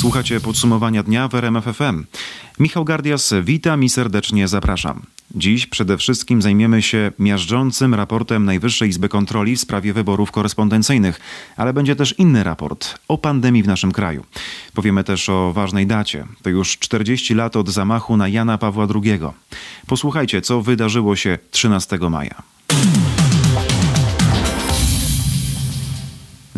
Słuchacie 0.00 0.40
podsumowania 0.40 1.02
dnia 1.02 1.28
w 1.28 1.34
RMF 1.34 1.64
FM. 1.64 2.04
Michał 2.58 2.84
Gardias, 2.84 3.34
witam 3.42 3.84
i 3.84 3.88
serdecznie 3.88 4.48
zapraszam. 4.48 5.02
Dziś 5.34 5.66
przede 5.66 5.96
wszystkim 5.98 6.42
zajmiemy 6.42 6.82
się 6.82 7.12
miażdżącym 7.18 7.94
raportem 7.94 8.44
Najwyższej 8.44 8.88
Izby 8.88 9.08
Kontroli 9.08 9.56
w 9.56 9.60
sprawie 9.60 9.92
wyborów 9.92 10.30
korespondencyjnych, 10.30 11.20
ale 11.56 11.72
będzie 11.72 11.96
też 11.96 12.18
inny 12.18 12.44
raport 12.44 12.98
o 13.08 13.18
pandemii 13.18 13.62
w 13.62 13.66
naszym 13.66 13.92
kraju. 13.92 14.24
Powiemy 14.74 15.04
też 15.04 15.28
o 15.28 15.52
ważnej 15.52 15.86
dacie. 15.86 16.26
To 16.42 16.50
już 16.50 16.78
40 16.78 17.34
lat 17.34 17.56
od 17.56 17.68
zamachu 17.68 18.16
na 18.16 18.28
Jana 18.28 18.58
Pawła 18.58 18.86
II. 18.94 19.18
Posłuchajcie, 19.86 20.42
co 20.42 20.62
wydarzyło 20.62 21.16
się 21.16 21.38
13 21.50 21.98
maja. 21.98 22.42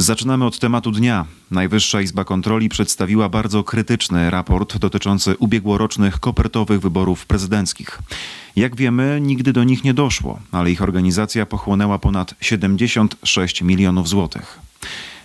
Zaczynamy 0.03 0.45
od 0.45 0.59
tematu 0.59 0.91
dnia. 0.91 1.27
Najwyższa 1.51 2.01
Izba 2.01 2.25
Kontroli 2.25 2.69
przedstawiła 2.69 3.29
bardzo 3.29 3.65
krytyczny 3.65 4.31
raport 4.31 4.79
dotyczący 4.79 5.37
ubiegłorocznych 5.37 6.21
kopertowych 6.21 6.81
wyborów 6.81 7.27
prezydenckich. 7.27 7.99
Jak 8.57 8.77
wiemy, 8.77 9.19
nigdy 9.21 9.53
do 9.53 9.65
nich 9.65 9.85
nie 9.85 9.95
doszło, 9.95 10.41
ale 10.53 10.71
ich 10.71 10.83
organizacja 10.83 11.47
pochłonęła 11.47 11.99
ponad 11.99 12.35
76 12.41 13.63
milionów 13.63 14.09
złotych. 14.09 14.59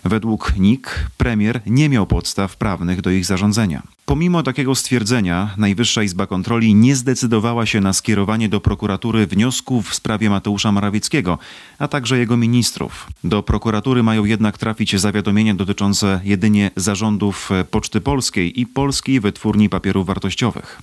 Według 0.05 0.54
NIK 0.58 1.09
premier 1.18 1.62
nie 1.66 1.90
miał 1.90 2.07
podstaw 2.07 2.57
prawnych 2.57 3.02
do 3.02 3.09
ich 3.09 3.26
zarządzenia. 3.26 3.97
Pomimo 4.10 4.44
takiego 4.44 4.76
stwierdzenia, 4.76 5.54
Najwyższa 5.58 6.04
Izba 6.04 6.28
Kontroli 6.28 6.76
nie 6.76 6.96
zdecydowała 6.96 7.66
się 7.66 7.82
na 7.82 7.94
skierowanie 7.94 8.50
do 8.50 8.62
prokuratury 8.62 9.28
wniosków 9.28 9.90
w 9.90 9.96
sprawie 9.96 10.30
Mateusza 10.30 10.72
Morawieckiego, 10.72 11.38
a 11.80 11.88
także 11.88 12.18
jego 12.18 12.38
ministrów. 12.38 13.08
Do 13.24 13.44
prokuratury 13.44 14.04
mają 14.04 14.26
jednak 14.26 14.58
trafić 14.58 15.00
zawiadomienia 15.00 15.56
dotyczące 15.56 16.22
jedynie 16.24 16.72
zarządów 16.76 17.50
Poczty 17.72 18.02
Polskiej 18.02 18.62
i 18.62 18.66
Polskiej 18.66 19.20
Wytwórni 19.20 19.70
Papierów 19.70 20.08
Wartościowych. 20.08 20.82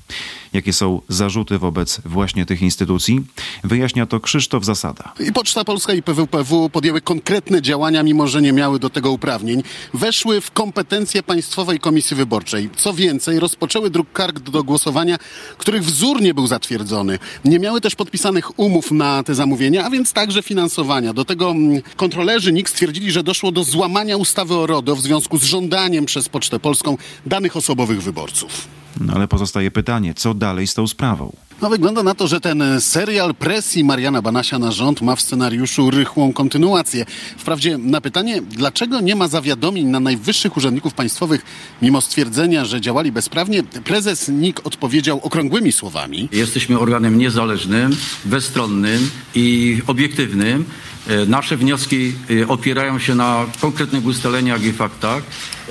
Jakie 0.53 0.73
są 0.73 1.01
zarzuty 1.09 1.59
wobec 1.59 2.01
właśnie 2.05 2.47
tych 2.47 2.63
instytucji? 2.63 3.21
Wyjaśnia 3.65 4.07
to 4.07 4.21
Krzysztof 4.21 4.65
Zasada. 4.65 5.13
I 5.29 5.33
Poczta 5.33 5.65
Polska 5.65 5.93
i 5.93 6.03
PWPW 6.03 6.71
podjęły 6.71 7.01
konkretne 7.01 7.63
działania, 7.63 8.03
mimo 8.03 8.27
że 8.27 8.43
nie 8.43 8.53
miały 8.53 8.79
do 8.79 8.91
tego 8.91 9.11
uprawnień. 9.11 9.63
Weszły 9.95 10.41
w 10.41 10.51
kompetencje 10.51 11.23
Państwowej 11.23 11.79
Komisji 11.79 12.17
Wyborczej. 12.17 12.71
Co 12.77 12.93
więcej, 12.95 13.14
rozpoczęły 13.39 13.91
druk 13.91 14.13
karg 14.13 14.41
do 14.41 14.65
głosowania, 14.65 15.19
których 15.59 15.85
wzór 15.85 16.23
nie 16.23 16.35
był 16.35 16.47
zatwierdzony. 16.47 17.19
Nie 17.45 17.59
miały 17.59 17.81
też 17.81 17.95
podpisanych 17.95 18.59
umów 18.59 18.91
na 18.91 19.23
te 19.23 19.35
zamówienia, 19.35 19.85
a 19.85 19.91
więc 19.91 20.13
także 20.13 20.43
finansowania. 20.43 21.13
Do 21.13 21.25
tego 21.25 21.51
mm, 21.51 21.83
kontrolerzy 21.97 22.53
NIK 22.53 22.69
stwierdzili, 22.69 23.11
że 23.11 23.23
doszło 23.23 23.53
do 23.53 23.65
złamania 23.65 24.17
ustawy 24.17 24.55
o 24.55 24.67
RODO 24.67 24.97
w 24.97 25.01
związku 25.01 25.39
z 25.39 25.45
żądaniem 25.45 26.07
przez 26.07 26.29
Pocztę 26.29 26.61
Polską 26.61 26.97
danych 27.27 27.57
osobowych 27.57 28.03
wyborców. 28.03 28.84
No 29.01 29.13
ale 29.15 29.29
pozostaje 29.29 29.71
pytanie, 29.71 30.15
co 30.15 30.35
dalej 30.35 30.67
z 30.67 30.75
tą 30.75 30.87
sprawą? 30.87 31.33
No 31.63 31.71
wygląda 31.71 32.03
na 32.03 32.15
to, 32.15 32.29
że 32.29 32.41
ten 32.41 32.63
serial 32.81 33.35
presji 33.35 33.85
Mariana 33.85 34.23
Banasia 34.23 34.59
na 34.59 34.73
rząd 34.73 35.03
ma 35.03 35.17
w 35.17 35.21
scenariuszu 35.21 35.91
rychłą 35.91 36.33
kontynuację. 36.33 37.07
Wprawdzie 37.39 37.79
na 37.79 38.01
pytanie, 38.01 38.43
dlaczego 38.43 39.01
nie 39.01 39.17
ma 39.17 39.29
zawiadomień 39.29 39.87
na 39.87 40.01
najwyższych 40.01 40.57
urzędników 40.57 40.95
państwowych, 40.95 41.43
mimo 41.83 42.01
stwierdzenia, 42.01 42.65
że 42.65 42.81
działali 42.81 43.13
bezprawnie, 43.13 43.63
prezes 43.63 44.29
NIK 44.29 44.61
odpowiedział 44.67 45.21
okrągłymi 45.23 45.73
słowami. 45.73 46.29
Jesteśmy 46.33 46.79
organem 46.79 47.19
niezależnym, 47.19 47.97
bezstronnym 48.25 49.11
i 49.35 49.79
obiektywnym. 49.87 50.65
E, 51.09 51.27
Nasze 51.27 51.57
wnioski 51.57 52.13
e, 52.43 52.49
opierają 52.49 52.99
się 52.99 53.15
na 53.15 53.47
konkretnych 53.61 54.07
ustaleniach 54.07 54.63
i 54.63 54.73
faktach 54.73 55.23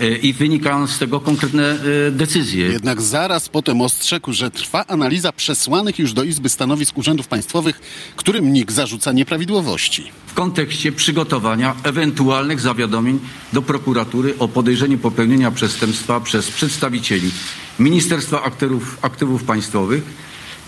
e, 0.01 0.17
i 0.17 0.33
wynikają 0.33 0.87
z 0.87 0.99
tego 0.99 1.19
konkretne 1.19 1.79
decyzje. 2.11 2.67
Jednak 2.67 3.01
zaraz 3.01 3.49
potem 3.49 3.81
ostrzegł, 3.81 4.33
że 4.33 4.51
trwa 4.51 4.85
analiza 4.87 5.31
przesłanych 5.31 5.99
już 5.99 6.13
do 6.13 6.23
Izby 6.23 6.49
Stanowisk 6.49 6.97
Urzędów 6.97 7.27
Państwowych, 7.27 7.81
którym 8.15 8.53
NIK 8.53 8.71
zarzuca 8.71 9.11
nieprawidłowości. 9.11 10.11
W 10.27 10.33
kontekście 10.33 10.91
przygotowania 10.91 11.75
ewentualnych 11.83 12.59
zawiadomień 12.59 13.19
do 13.53 13.61
prokuratury 13.61 14.33
o 14.39 14.47
podejrzeniu 14.47 14.97
popełnienia 14.97 15.51
przestępstwa 15.51 16.19
przez 16.19 16.51
przedstawicieli 16.51 17.31
Ministerstwa 17.79 18.43
Aktywów, 18.43 18.97
Aktywów 19.01 19.43
Państwowych, 19.43 20.03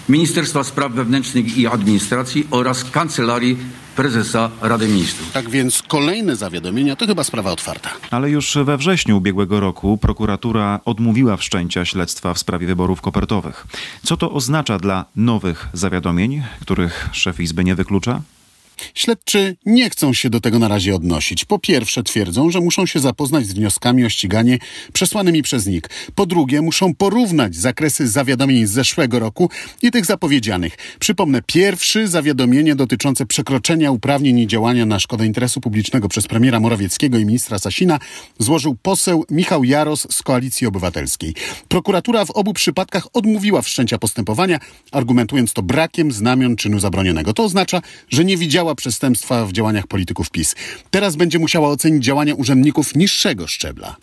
Ministerstwa 0.09 0.63
Spraw 0.63 0.91
Wewnętrznych 0.91 1.57
i 1.57 1.67
Administracji 1.67 2.47
oraz 2.51 2.83
Kancelarii 2.83 3.57
Prezesa 3.95 4.49
Rady 4.61 4.87
Ministrów. 4.87 5.31
Tak 5.31 5.49
więc 5.49 5.81
kolejne 5.81 6.35
zawiadomienia 6.35 6.95
to 6.95 7.07
chyba 7.07 7.23
sprawa 7.23 7.51
otwarta. 7.51 7.89
Ale 8.11 8.29
już 8.29 8.57
we 8.63 8.77
wrześniu 8.77 9.17
ubiegłego 9.17 9.59
roku 9.59 9.97
prokuratura 9.97 10.79
odmówiła 10.85 11.37
wszczęcia 11.37 11.85
śledztwa 11.85 12.33
w 12.33 12.39
sprawie 12.39 12.67
wyborów 12.67 13.01
kopertowych. 13.01 13.67
Co 14.03 14.17
to 14.17 14.31
oznacza 14.31 14.79
dla 14.79 15.05
nowych 15.15 15.67
zawiadomień, 15.73 16.43
których 16.61 17.09
szef 17.11 17.39
Izby 17.39 17.63
nie 17.63 17.75
wyklucza? 17.75 18.21
Śledczy 18.93 19.55
nie 19.65 19.89
chcą 19.89 20.13
się 20.13 20.29
do 20.29 20.39
tego 20.39 20.59
na 20.59 20.67
razie 20.67 20.95
odnosić. 20.95 21.45
Po 21.45 21.59
pierwsze 21.59 22.03
twierdzą, 22.03 22.49
że 22.49 22.61
muszą 22.61 22.85
się 22.85 22.99
zapoznać 22.99 23.47
z 23.47 23.53
wnioskami 23.53 24.05
o 24.05 24.09
ściganie 24.09 24.57
przesłanymi 24.93 25.43
przez 25.43 25.67
NIK. 25.67 25.89
Po 26.15 26.25
drugie 26.25 26.61
muszą 26.61 26.95
porównać 26.95 27.55
zakresy 27.55 28.07
zawiadomień 28.07 28.67
z 28.67 28.71
zeszłego 28.71 29.19
roku 29.19 29.49
i 29.81 29.91
tych 29.91 30.05
zapowiedzianych. 30.05 30.77
Przypomnę, 30.99 31.41
pierwszy 31.45 32.07
zawiadomienie 32.07 32.75
dotyczące 32.75 33.25
przekroczenia 33.25 33.91
uprawnień 33.91 34.39
i 34.39 34.47
działania 34.47 34.85
na 34.85 34.99
szkodę 34.99 35.25
interesu 35.25 35.61
publicznego 35.61 36.09
przez 36.09 36.27
premiera 36.27 36.59
Morawieckiego 36.59 37.17
i 37.17 37.25
ministra 37.25 37.59
Sasina 37.59 37.99
złożył 38.39 38.75
poseł 38.81 39.25
Michał 39.29 39.63
Jaros 39.63 40.07
z 40.11 40.23
Koalicji 40.23 40.67
Obywatelskiej. 40.67 41.33
Prokuratura 41.67 42.25
w 42.25 42.31
obu 42.31 42.53
przypadkach 42.53 43.07
odmówiła 43.13 43.61
wszczęcia 43.61 43.97
postępowania, 43.97 44.59
argumentując 44.91 45.53
to 45.53 45.61
brakiem 45.61 46.11
znamion 46.11 46.55
czynu 46.55 46.79
zabronionego. 46.79 47.33
To 47.33 47.43
oznacza, 47.43 47.81
że 48.09 48.25
nie 48.25 48.37
widziała 48.37 48.64
przestępstwa 48.75 49.45
w 49.45 49.51
działaniach 49.51 49.87
polityków 49.87 50.29
PiS. 50.29 50.55
Teraz 50.91 51.15
będzie 51.15 51.39
musiała 51.39 51.69
ocenić 51.69 52.03
działania 52.03 52.35
urzędników 52.35 52.95
niższego 52.95 53.47
szczebla. 53.47 53.95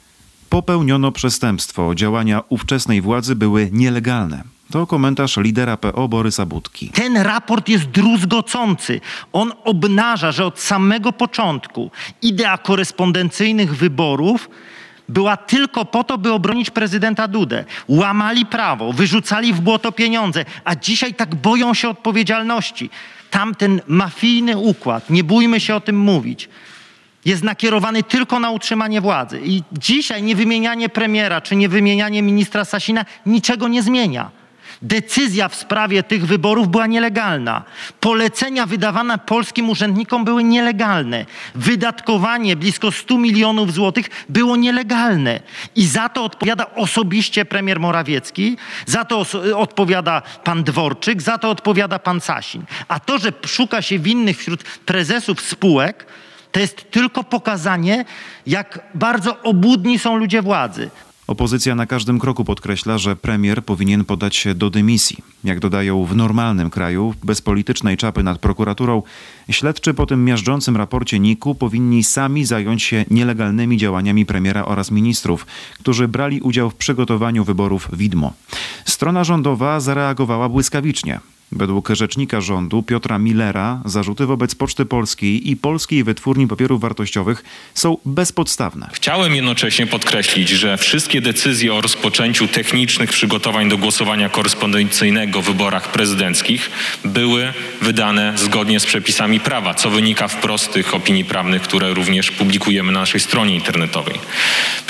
Popełniono 0.51 1.13
przestępstwo. 1.13 1.95
Działania 1.95 2.43
ówczesnej 2.49 3.01
władzy 3.01 3.37
były 3.37 3.69
nielegalne. 3.73 4.45
To 4.71 4.87
komentarz 4.87 5.37
lidera 5.37 5.77
PO 5.77 6.09
Borysa 6.09 6.47
Budki. 6.47 6.89
Ten 6.89 7.17
raport 7.17 7.69
jest 7.69 7.85
druzgocący. 7.85 9.01
On 9.33 9.53
obnaża, 9.65 10.33
że 10.33 10.47
od 10.47 10.61
samego 10.61 11.13
początku 11.13 11.91
idea 12.23 12.59
korespondencyjnych 12.59 13.77
wyborów 13.77 14.49
była 15.09 15.37
tylko 15.37 15.85
po 15.85 16.05
to, 16.05 16.19
by 16.19 16.33
obronić 16.33 16.71
prezydenta 16.71 17.29
Dudę. 17.29 17.65
Łamali 17.89 18.47
prawo, 18.47 18.93
wyrzucali 18.93 19.53
w 19.53 19.61
błoto 19.61 19.93
pieniądze, 19.93 20.45
a 20.65 20.77
dzisiaj 20.77 21.15
tak 21.15 21.35
boją 21.35 21.75
się 21.75 21.89
odpowiedzialności. 21.89 22.91
Tamten 23.33 23.81
mafijny 23.87 24.57
układ, 24.57 25.11
nie 25.11 25.25
bójmy 25.25 25.61
się 25.61 25.75
o 25.75 25.81
tym 25.81 25.99
mówić, 25.99 26.49
jest 27.25 27.43
nakierowany 27.43 28.03
tylko 28.03 28.39
na 28.39 28.51
utrzymanie 28.51 29.01
władzy. 29.01 29.41
I 29.45 29.63
dzisiaj 29.73 30.23
niewymienianie 30.23 30.89
premiera 30.89 31.41
czy 31.41 31.57
niewymienianie 31.57 32.23
ministra 32.23 32.65
Sasina 32.65 33.05
niczego 33.27 33.69
nie 33.69 33.83
zmienia. 33.83 34.31
Decyzja 34.83 35.49
w 35.49 35.55
sprawie 35.55 36.03
tych 36.03 36.27
wyborów 36.27 36.69
była 36.69 36.87
nielegalna. 36.87 37.63
Polecenia 38.01 38.67
wydawane 38.67 39.19
polskim 39.19 39.71
urzędnikom 39.71 40.25
były 40.25 40.45
nielegalne. 40.45 41.27
Wydatkowanie 41.55 42.57
blisko 42.57 42.93
100 42.93 43.19
milionów 43.19 43.73
złotych 43.73 44.07
było 44.29 44.57
nielegalne. 44.57 45.41
I 45.77 45.87
za 45.87 46.09
to 46.09 46.25
odpowiada 46.25 46.75
osobiście 46.75 47.45
premier 47.45 47.81
Morawiecki, 47.81 48.57
za 48.87 49.05
to 49.05 49.27
odpowiada 49.57 50.23
pan 50.45 50.65
Dworczyk, 50.65 51.23
za 51.23 51.39
to 51.39 51.51
odpowiada 51.51 51.99
pan 51.99 52.21
Sasin. 52.21 52.65
A 52.89 53.01
to, 53.01 53.19
że 53.19 53.33
szuka 53.47 53.83
się 53.83 53.99
winnych 53.99 54.39
wśród 54.39 54.63
prezesów 54.63 55.41
spółek, 55.41 56.07
to 56.53 56.61
jest 56.61 56.91
tylko 56.91 57.25
pokazanie, 57.25 58.05
jak 58.47 58.79
bardzo 58.95 59.43
obłudni 59.43 59.99
są 59.99 60.17
ludzie 60.17 60.43
władzy. 60.43 60.91
Opozycja 61.33 61.75
na 61.75 61.87
każdym 61.87 62.19
kroku 62.19 62.45
podkreśla, 62.45 62.99
że 62.99 63.17
premier 63.17 63.65
powinien 63.65 64.05
podać 64.05 64.37
się 64.37 64.55
do 64.55 64.71
dymisji. 64.71 65.17
Jak 65.45 65.61
dodają 65.61 66.05
w 66.05 66.17
normalnym 66.17 66.71
kraju, 66.71 67.15
bez 67.25 67.41
politycznej 67.43 67.97
czapy 67.97 68.23
nad 68.23 68.39
prokuraturą, 68.39 69.03
śledczy 69.51 69.95
po 69.95 70.07
tym 70.07 70.25
miażdżącym 70.25 70.77
raporcie 70.77 71.19
NIK-u 71.19 71.55
powinni 71.55 72.05
sami 72.05 72.45
zająć 72.45 72.83
się 72.83 73.05
nielegalnymi 73.11 73.77
działaniami 73.77 74.27
premiera 74.27 74.65
oraz 74.65 74.91
ministrów, 74.91 75.47
którzy 75.81 76.09
brali 76.09 76.41
udział 76.41 76.71
w 76.71 76.75
przygotowaniu 76.75 77.45
wyborów 77.45 77.89
widmo. 77.93 78.33
Strona 78.85 79.25
rządowa 79.25 79.81
zareagowała 79.81 80.49
błyskawicznie. 80.49 81.21
Według 81.53 81.89
rzecznika 81.89 82.41
rządu 82.41 82.83
Piotra 82.83 83.19
Millera 83.19 83.81
zarzuty 83.85 84.27
wobec 84.27 84.55
Poczty 84.55 84.85
Polskiej 84.85 85.51
i 85.51 85.57
Polskiej 85.57 86.05
Wytwórni 86.05 86.49
Papierów 86.49 86.81
Wartościowych 86.81 87.45
są 87.75 87.97
bezpodstawne. 88.05 88.91
Chciałem 88.93 89.35
jednocześnie 89.35 89.87
podkreślić, 89.87 90.49
że 90.49 90.77
wszystkie 90.77 91.21
decyzje 91.21 91.75
o 91.75 91.81
rozpoczęciu 91.81 92.49
technicznych 92.49 93.11
przygotowań 93.11 93.69
do 93.69 93.79
głosowania 93.79 94.29
korespondencyjnego 94.29 95.43
w 95.43 95.47
wyborach 95.47 95.93
prezydenckich 95.93 96.71
były 97.05 97.53
wydane 97.83 98.33
zgodnie 98.37 98.81
z 98.81 98.87
przepisami 98.87 99.41
prawa, 99.41 99.75
co 99.75 99.91
wynika 99.91 100.29
wprost 100.29 100.65
z 100.65 100.69
tych 100.69 100.95
opinii 100.95 101.25
prawnych, 101.25 101.63
które 101.63 101.95
również 101.95 102.31
publikujemy 102.31 102.93
na 102.93 103.01
naszej 103.01 103.21
stronie 103.21 103.55
internetowej. 103.55 104.15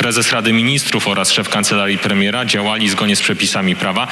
Prezes 0.02 0.32
Rady 0.32 0.52
Ministrów 0.52 1.08
oraz 1.08 1.32
szef 1.32 1.49
kancelarii 1.49 1.99
premiera 1.99 2.44
działali 2.44 2.88
zgodnie 2.88 3.16
z 3.16 3.20
przepisami 3.20 3.76
prawa, 3.76 4.06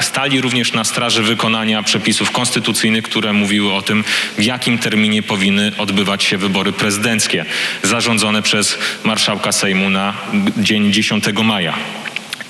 stali 0.00 0.40
również 0.40 0.72
na 0.72 0.84
straży 0.84 1.22
wykonania 1.22 1.82
przepisów 1.82 2.30
konstytucyjnych, 2.30 3.04
które 3.04 3.32
mówiły 3.32 3.72
o 3.72 3.82
tym, 3.82 4.04
w 4.38 4.42
jakim 4.42 4.78
terminie 4.78 5.22
powinny 5.22 5.72
odbywać 5.78 6.24
się 6.24 6.38
wybory 6.38 6.72
prezydenckie, 6.72 7.44
zarządzone 7.82 8.42
przez 8.42 8.78
marszałka 9.04 9.52
Sejmu 9.52 9.90
na 9.90 10.14
dzień 10.56 10.92
10 10.92 11.24
maja. 11.44 11.74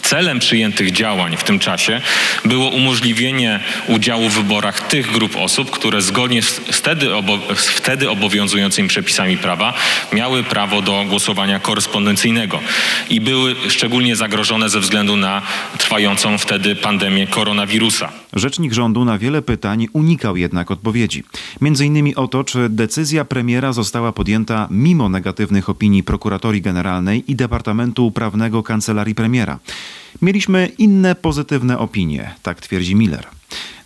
Celem 0.08 0.38
przyjętych 0.38 0.92
działań 0.92 1.36
w 1.36 1.44
tym 1.44 1.58
czasie 1.58 2.00
było 2.44 2.68
umożliwienie 2.68 3.60
udziału 3.88 4.28
w 4.28 4.34
wyborach 4.34 4.88
tych 4.88 5.12
grup 5.12 5.36
osób, 5.36 5.70
które 5.70 6.02
zgodnie 6.02 6.42
z 6.42 6.50
wtedy, 6.52 7.14
obo, 7.14 7.38
z 7.54 7.68
wtedy 7.68 8.10
obowiązującymi 8.10 8.88
przepisami 8.88 9.36
prawa 9.36 9.74
miały 10.12 10.44
prawo 10.44 10.82
do 10.82 11.04
głosowania 11.08 11.60
korespondencyjnego 11.60 12.60
i 13.10 13.20
były 13.20 13.56
szczególnie 13.68 14.16
zagrożone 14.16 14.68
ze 14.68 14.80
względu 14.80 15.16
na 15.16 15.42
trwającą 15.78 16.38
wtedy 16.38 16.76
pandemię 16.76 17.26
koronawirusa. 17.26 18.12
Rzecznik 18.32 18.72
rządu 18.72 19.04
na 19.04 19.18
wiele 19.18 19.42
pytań 19.42 19.86
unikał 19.92 20.36
jednak 20.36 20.70
odpowiedzi. 20.70 21.24
Między 21.60 21.86
innymi 21.86 22.14
o 22.14 22.28
to, 22.28 22.44
czy 22.44 22.68
decyzja 22.68 23.24
premiera 23.24 23.72
została 23.72 24.12
podjęta 24.12 24.68
mimo 24.70 25.08
negatywnych 25.08 25.68
opinii 25.68 26.02
Prokuratorii 26.02 26.62
Generalnej 26.62 27.24
i 27.28 27.36
Departamentu 27.36 28.10
Prawnego 28.10 28.62
Kancelarii 28.62 29.14
Premiera. 29.14 29.58
Mieliśmy 30.22 30.66
inne 30.78 31.14
pozytywne 31.14 31.78
opinie, 31.78 32.34
tak 32.42 32.60
twierdzi 32.60 32.94
Miller. 32.94 33.26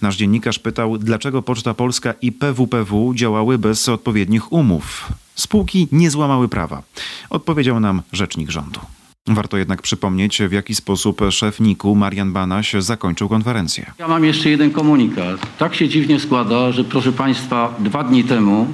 Nasz 0.03 0.17
dziennikarz 0.17 0.59
pytał, 0.59 0.99
dlaczego 0.99 1.43
Poczta 1.43 1.75
Polska 1.75 2.15
i 2.23 2.33
PWPW 2.33 3.15
działały 3.15 3.59
bez 3.59 3.89
odpowiednich 3.89 4.53
umów. 4.53 5.13
Spółki 5.35 5.89
nie 5.93 6.11
złamały 6.11 6.49
prawa. 6.49 6.83
Odpowiedział 7.31 7.81
nam 7.81 8.03
rzecznik 8.13 8.51
rządu. 8.51 8.81
Warto 9.27 9.57
jednak 9.57 9.83
przypomnieć, 9.83 10.43
w 10.49 10.53
jaki 10.53 10.75
sposób 10.75 11.21
szef 11.31 11.61
NIK-u 11.61 11.95
Marian 11.95 12.33
Banaś 12.33 12.73
zakończył 12.79 13.29
konferencję. 13.29 13.93
Ja 13.99 14.09
mam 14.09 14.25
jeszcze 14.25 14.51
jeden 14.51 14.71
komunikat. 14.71 15.57
Tak 15.59 15.75
się 15.75 15.89
dziwnie 15.89 16.21
składa, 16.21 16.73
że 16.73 16.85
proszę 16.85 17.13
Państwa, 17.13 17.75
dwa 17.79 18.05
dni 18.05 18.25
temu 18.25 18.67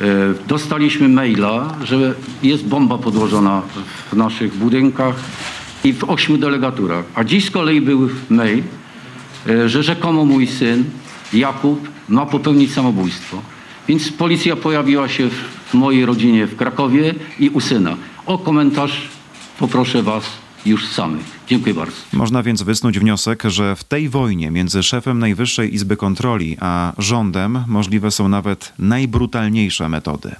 e, 0.00 0.04
dostaliśmy 0.46 1.08
maila, 1.08 1.74
że 1.84 2.14
jest 2.42 2.64
bomba 2.66 2.98
podłożona 2.98 3.62
w 4.12 4.16
naszych 4.16 4.54
budynkach 4.56 5.14
i 5.84 5.92
w 5.92 6.04
ośmiu 6.04 6.38
delegaturach. 6.38 7.04
A 7.14 7.24
dziś 7.24 7.44
z 7.44 7.50
kolei 7.50 7.80
był 7.80 8.08
mail, 8.30 8.62
e, 9.48 9.68
że 9.68 9.82
rzekomo 9.82 10.24
mój 10.24 10.46
syn 10.46 10.84
Jakub 11.32 11.88
ma 12.08 12.26
popełnić 12.26 12.72
samobójstwo. 12.72 13.42
Więc 13.88 14.12
policja 14.12 14.56
pojawiła 14.56 15.08
się 15.08 15.30
w 15.66 15.74
mojej 15.74 16.06
rodzinie 16.06 16.46
w 16.46 16.56
Krakowie 16.56 17.14
i 17.38 17.48
u 17.48 17.60
syna. 17.60 17.96
O 18.26 18.38
komentarz 18.38 19.08
poproszę 19.58 20.02
Was 20.02 20.24
już 20.66 20.86
samych. 20.86 21.24
Dziękuję 21.46 21.74
bardzo. 21.74 21.96
Można 22.12 22.42
więc 22.42 22.62
wysnuć 22.62 22.98
wniosek, 22.98 23.42
że 23.46 23.76
w 23.76 23.84
tej 23.84 24.08
wojnie 24.08 24.50
między 24.50 24.82
szefem 24.82 25.18
Najwyższej 25.18 25.74
Izby 25.74 25.96
Kontroli 25.96 26.56
a 26.60 26.92
rządem 26.98 27.64
możliwe 27.66 28.10
są 28.10 28.28
nawet 28.28 28.72
najbrutalniejsze 28.78 29.88
metody. 29.88 30.34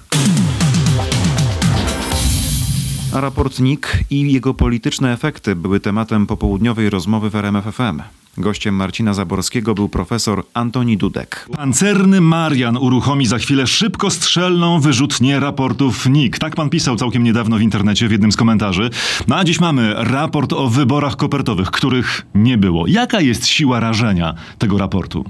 A 3.15 3.21
raport 3.21 3.59
NIK 3.59 3.97
i 4.09 4.33
jego 4.33 4.53
polityczne 4.53 5.13
efekty 5.13 5.55
były 5.55 5.79
tematem 5.79 6.27
popołudniowej 6.27 6.89
rozmowy 6.89 7.29
w 7.29 7.35
RMFFM. 7.35 8.01
Gościem 8.37 8.75
Marcina 8.75 9.13
Zaborskiego 9.13 9.73
był 9.75 9.89
profesor 9.89 10.43
Antoni 10.53 10.97
Dudek. 10.97 11.49
Pancerny 11.57 12.21
Marian 12.21 12.77
uruchomi 12.77 13.25
za 13.25 13.37
chwilę 13.37 13.67
szybkostrzelną 13.67 14.79
wyrzutnię 14.79 15.39
raportów 15.39 16.09
NIK. 16.09 16.39
Tak 16.39 16.55
pan 16.55 16.69
pisał 16.69 16.95
całkiem 16.95 17.23
niedawno 17.23 17.57
w 17.57 17.61
internecie 17.61 18.07
w 18.07 18.11
jednym 18.11 18.31
z 18.31 18.37
komentarzy. 18.37 18.89
No 19.27 19.35
a 19.35 19.43
dziś 19.43 19.59
mamy 19.59 19.93
raport 19.97 20.53
o 20.53 20.67
wyborach 20.67 21.15
kopertowych, 21.15 21.71
których 21.71 22.25
nie 22.35 22.57
było. 22.57 22.87
Jaka 22.87 23.21
jest 23.21 23.47
siła 23.47 23.79
rażenia 23.79 24.33
tego 24.57 24.77
raportu? 24.77 25.25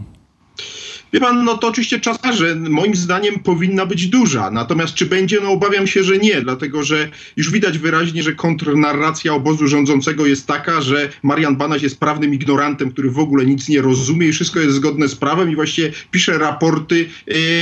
Wie 1.16 1.22
pan, 1.22 1.44
no 1.44 1.58
to 1.58 1.68
oczywiście 1.68 2.00
czasarze 2.00 2.56
moim 2.56 2.96
zdaniem 2.96 3.40
powinna 3.40 3.86
być 3.86 4.08
duża. 4.08 4.52
Natomiast 4.52 4.94
czy 4.94 5.06
będzie, 5.06 5.40
no 5.42 5.50
obawiam 5.50 5.88
się, 5.88 6.04
że 6.04 6.18
nie, 6.18 6.42
dlatego 6.42 6.84
że 6.84 7.10
już 7.38 7.52
widać 7.52 7.78
wyraźnie, 7.78 8.24
że 8.24 8.34
kontrnarracja 8.34 9.34
obozu 9.34 9.68
rządzącego 9.68 10.26
jest 10.26 10.48
taka, 10.48 10.82
że 10.82 11.10
Marian 11.24 11.56
Banaś 11.56 11.82
jest 11.82 12.00
prawnym 12.00 12.34
ignorantem, 12.34 12.92
który 12.92 13.12
w 13.12 13.20
ogóle 13.20 13.46
nic 13.46 13.70
nie 13.70 13.82
rozumie 13.82 14.28
i 14.28 14.32
wszystko 14.32 14.60
jest 14.60 14.76
zgodne 14.76 15.08
z 15.08 15.16
prawem 15.16 15.52
i 15.52 15.56
właściwie 15.56 15.92
pisze 16.12 16.38
raporty 16.38 17.10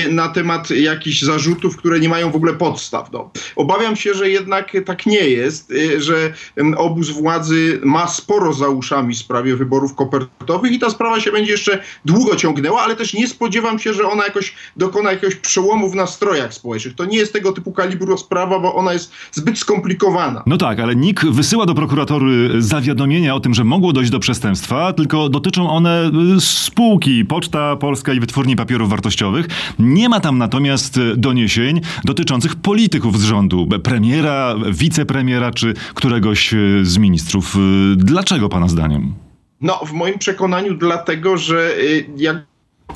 y, 0.07 0.11
na 0.11 0.29
temat 0.29 0.69
jakichś 0.69 1.21
zarzutów, 1.21 1.77
które 1.77 1.99
nie 1.99 2.09
mają 2.09 2.31
w 2.31 2.35
ogóle 2.35 2.53
podstaw. 2.53 3.11
No. 3.11 3.31
Obawiam 3.55 3.95
się, 3.95 4.13
że 4.13 4.29
jednak 4.29 4.71
tak 4.85 5.05
nie 5.05 5.29
jest, 5.29 5.71
y, 5.71 6.01
że 6.01 6.33
ym, 6.59 6.73
obóz 6.77 7.09
władzy 7.09 7.79
ma 7.83 8.07
sporo 8.07 8.53
za 8.53 8.67
uszami 8.67 9.15
w 9.15 9.17
sprawie 9.17 9.55
wyborów 9.55 9.95
kopertowych 9.95 10.71
i 10.71 10.79
ta 10.79 10.89
sprawa 10.89 11.19
się 11.19 11.31
będzie 11.31 11.51
jeszcze 11.51 11.83
długo 12.05 12.35
ciągnęła, 12.35 12.81
ale 12.81 12.95
też 12.95 13.13
nie 13.13 13.27
spodziewam 13.43 13.79
się, 13.79 13.93
że 13.93 14.07
ona 14.07 14.23
jakoś 14.23 14.53
dokona 14.77 15.11
jakiegoś 15.11 15.35
przełomu 15.35 15.89
w 15.89 15.95
nastrojach 15.95 16.53
społecznych. 16.53 16.95
To 16.95 17.05
nie 17.05 17.17
jest 17.17 17.33
tego 17.33 17.51
typu 17.51 17.71
kalibru 17.71 18.17
sprawa, 18.17 18.59
bo 18.59 18.75
ona 18.75 18.93
jest 18.93 19.11
zbyt 19.31 19.59
skomplikowana. 19.59 20.43
No 20.45 20.57
tak, 20.57 20.79
ale 20.79 20.95
NIK 20.95 21.25
wysyła 21.25 21.65
do 21.65 21.75
prokuratury 21.75 22.61
zawiadomienia 22.61 23.35
o 23.35 23.39
tym, 23.39 23.53
że 23.53 23.63
mogło 23.63 23.93
dojść 23.93 24.11
do 24.11 24.19
przestępstwa, 24.19 24.93
tylko 24.93 25.29
dotyczą 25.29 25.69
one 25.69 26.11
y, 26.37 26.41
spółki 26.41 27.25
Poczta 27.25 27.75
Polska 27.75 28.13
i 28.13 28.19
Wytwórni 28.19 28.55
Papierów 28.55 28.89
Wartościowych. 28.89 29.45
Nie 29.79 30.09
ma 30.09 30.19
tam 30.19 30.37
natomiast 30.37 30.97
y, 30.97 31.17
doniesień 31.17 31.81
dotyczących 32.03 32.55
polityków 32.55 33.19
z 33.19 33.23
rządu, 33.23 33.67
premiera, 33.83 34.55
wicepremiera 34.71 35.51
czy 35.51 35.73
któregoś 35.93 36.53
y, 36.53 36.79
z 36.83 36.97
ministrów. 36.97 37.55
Dlaczego 37.95 38.49
pana 38.49 38.67
zdaniem? 38.67 39.13
No, 39.61 39.81
w 39.85 39.91
moim 39.91 40.19
przekonaniu 40.19 40.73
dlatego, 40.73 41.37
że 41.37 41.71
jakby 42.17 42.52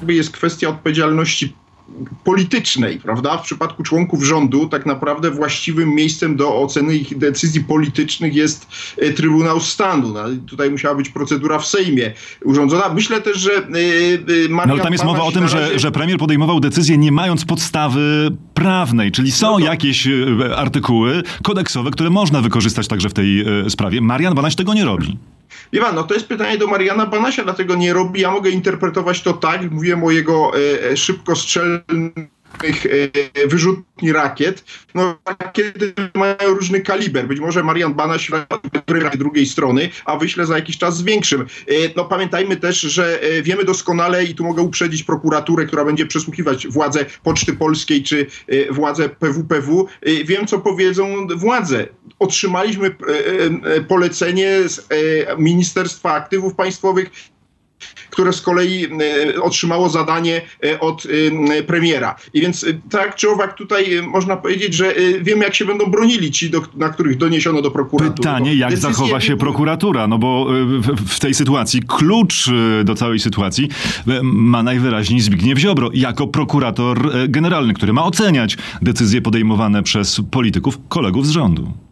jest 0.08 0.32
kwestia 0.32 0.70
odpowiedzialności 0.70 1.54
politycznej, 2.24 2.98
prawda? 3.00 3.38
W 3.38 3.42
przypadku 3.42 3.84
członków 3.84 4.24
rządu 4.24 4.68
tak 4.70 4.86
naprawdę 4.86 5.32
właściwym 5.32 5.90
miejscem 5.96 6.36
do 6.36 6.56
oceny 6.62 6.96
ich 6.96 7.18
decyzji 7.18 7.64
politycznych 7.64 8.36
jest 8.36 8.68
y, 9.04 9.14
Trybunał 9.14 9.60
Stanu. 9.60 10.14
No, 10.14 10.24
tutaj 10.48 10.72
musiała 10.72 10.96
być 10.96 11.10
procedura 11.10 11.60
w 11.60 11.66
Sejmie 11.68 12.14
urządzona. 12.44 12.94
Myślę 12.94 13.22
też, 13.22 13.38
że 13.38 13.52
y, 13.52 13.78
y, 14.30 14.50
No 14.50 14.64
ale 14.64 14.82
tam 14.84 14.92
jest 14.94 15.06
mowa 15.06 15.24
o 15.24 15.32
tym, 15.32 15.42
na 15.42 15.48
że, 15.48 15.60
razie- 15.60 15.80
że 15.80 15.92
premier 15.92 16.18
podejmował 16.18 16.60
decyzję 16.60 16.98
nie 16.98 17.12
mając 17.12 17.46
podstawy 17.46 18.32
prawnej, 18.54 19.12
czyli 19.12 19.32
są 19.32 19.52
No 19.52 19.60
to- 19.60 19.66
jakieś 19.66 20.08
artykuły 20.56 21.24
kodeksowe, 21.44 21.92
które 21.92 22.10
można 22.10 22.42
wykorzystać 22.42 22.88
także 22.88 23.10
w 23.10 23.14
tej 23.14 23.46
sprawie. 23.70 24.02
Marian 24.02 24.36
Banaś 24.36 24.56
tego 24.56 24.74
nie 24.74 24.86
robi. 24.86 25.18
Wie 25.74 25.82
pan, 25.82 25.96
no 25.96 26.04
to 26.04 26.14
jest 26.14 26.28
pytanie 26.28 26.58
do 26.58 26.68
Mariana 26.68 27.06
Banasia, 27.06 27.44
dlatego 27.44 27.76
nie 27.76 27.94
robi. 27.94 28.22
Ja 28.22 28.32
mogę 28.32 28.50
interpretować 28.50 29.22
to 29.22 29.34
tak, 29.34 29.72
mówiłem 29.72 30.04
o 30.04 30.12
jego 30.12 30.52
e, 30.56 30.92
e, 30.92 30.98
szybkostrzelnych 30.98 32.18
e, 32.18 32.37
wyrzutni 33.48 34.12
rakiet. 34.12 34.64
No 34.96 35.18
rakiety 35.40 35.94
mają 36.16 36.36
różny 36.48 36.82
kaliber. 36.82 37.28
Być 37.28 37.40
może 37.40 37.64
Marian 37.64 37.94
Banaś 37.94 38.32
z 39.14 39.18
drugiej 39.18 39.46
strony, 39.46 39.90
a 40.06 40.18
wyśle 40.18 40.46
za 40.46 40.56
jakiś 40.56 40.78
czas 40.78 40.98
z 40.98 41.04
większym. 41.04 41.42
E, 41.42 41.46
no 41.96 42.06
pamiętajmy 42.06 42.58
też, 42.58 42.82
że 42.82 43.22
e, 43.22 43.42
wiemy 43.42 43.64
doskonale 43.64 44.24
i 44.24 44.36
tu 44.36 44.44
mogę 44.44 44.62
uprzedzić 44.62 45.04
prokuraturę, 45.04 45.66
która 45.66 45.86
będzie 45.86 46.06
przesłuchiwać 46.06 46.68
władze 46.68 47.06
Poczty 47.24 47.54
Polskiej 47.54 48.04
czy 48.04 48.28
e, 48.48 48.74
władze 48.74 49.10
PWPW. 49.10 49.88
E, 50.02 50.24
wiem, 50.24 50.48
co 50.48 50.60
powiedzą 50.60 51.28
władze. 51.36 51.88
Otrzymaliśmy 52.20 52.88
e, 52.88 52.92
e, 53.76 53.82
polecenie 53.82 54.70
z 54.70 54.80
e, 54.80 55.38
Ministerstwa 55.38 56.14
Aktywów 56.14 56.56
Państwowych 56.56 57.12
które 58.10 58.34
z 58.34 58.42
kolei 58.42 58.86
e, 58.86 59.42
otrzymało 59.42 59.90
zadanie 59.90 60.42
e, 60.64 60.80
od 60.80 61.04
e, 61.50 61.64
premiera. 61.64 62.16
I 62.34 62.42
więc 62.42 62.66
tak 62.90 63.16
czy 63.16 63.30
owak 63.30 63.54
tutaj 63.54 64.02
można 64.04 64.38
powiedzieć, 64.38 64.74
że 64.74 64.96
wiemy 65.22 65.44
jak 65.44 65.56
się 65.56 65.66
będą 65.66 65.86
bronili 65.86 66.32
ci, 66.32 66.50
do, 66.50 66.62
na 66.76 66.90
których 66.90 67.18
doniesiono 67.18 67.62
do 67.62 67.72
prokuratury. 67.72 68.16
Pytanie, 68.16 68.56
jak 68.56 68.70
decyzje 68.70 68.94
zachowa 68.94 69.22
się 69.22 69.38
prokuratura? 69.38 70.08
No 70.08 70.18
bo 70.18 70.48
w, 71.08 71.20
tej 71.20 71.34
sytuacji 71.34 71.82
klucz 71.88 72.50
do 72.84 72.96
całej 72.96 73.20
sytuacji 73.20 73.70
ma 74.24 74.64
najwyraźniej 74.64 75.20
Zbigniew 75.20 75.60
Ziobro 75.60 75.90
jako 75.94 76.28
prokurator 76.28 77.12
generalny, 77.30 77.74
który 77.74 77.94
ma 77.94 78.04
oceniać 78.04 78.58
decyzje 78.82 79.22
podejmowane 79.22 79.84
przez 79.84 80.22
polityków, 80.32 80.80
kolegów 80.90 81.28
z 81.28 81.30
rządu. 81.30 81.87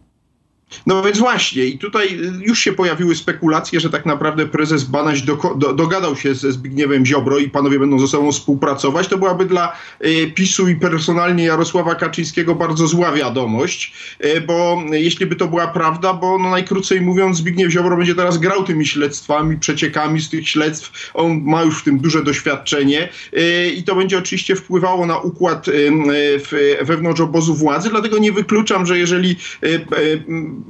No 0.86 1.02
więc 1.02 1.18
właśnie, 1.18 1.64
i 1.64 1.78
tutaj 1.78 2.18
już 2.40 2.58
się 2.58 2.72
pojawiły 2.72 3.14
spekulacje, 3.14 3.80
że 3.80 3.90
tak 3.90 4.06
naprawdę 4.06 4.46
prezes 4.46 4.84
Banaś 4.84 5.22
do, 5.22 5.38
do, 5.56 5.72
dogadał 5.72 6.16
się 6.16 6.34
ze 6.34 6.52
Zbigniewem 6.52 7.06
Ziobro 7.06 7.38
i 7.38 7.50
panowie 7.50 7.78
będą 7.78 7.98
ze 7.98 8.08
sobą 8.08 8.32
współpracować. 8.32 9.08
To 9.08 9.18
byłaby 9.18 9.44
dla 9.44 9.76
y, 10.04 10.32
PiSu 10.34 10.68
i 10.68 10.76
personalnie 10.76 11.44
Jarosława 11.44 11.94
Kaczyńskiego 11.94 12.54
bardzo 12.54 12.86
zła 12.86 13.12
wiadomość, 13.12 13.92
y, 14.24 14.40
bo 14.40 14.82
jeśli 14.90 15.26
by 15.26 15.36
to 15.36 15.48
była 15.48 15.66
prawda, 15.66 16.14
bo 16.14 16.38
no 16.38 16.50
najkrócej 16.50 17.00
mówiąc 17.00 17.36
Zbigniew 17.36 17.72
Ziobro 17.72 17.96
będzie 17.96 18.14
teraz 18.14 18.38
grał 18.38 18.64
tymi 18.64 18.86
śledztwami, 18.86 19.56
przeciekami 19.56 20.20
z 20.20 20.30
tych 20.30 20.48
śledztw. 20.48 21.10
On 21.14 21.42
ma 21.42 21.62
już 21.62 21.80
w 21.80 21.84
tym 21.84 21.98
duże 21.98 22.24
doświadczenie 22.24 23.08
y, 23.32 23.70
i 23.76 23.82
to 23.82 23.94
będzie 23.96 24.18
oczywiście 24.18 24.56
wpływało 24.56 25.06
na 25.06 25.18
układ 25.18 25.66
w, 25.68 26.76
wewnątrz 26.82 27.20
obozu 27.20 27.54
władzy, 27.54 27.90
dlatego 27.90 28.18
nie 28.18 28.32
wykluczam, 28.32 28.86
że 28.86 28.98
jeżeli 28.98 29.36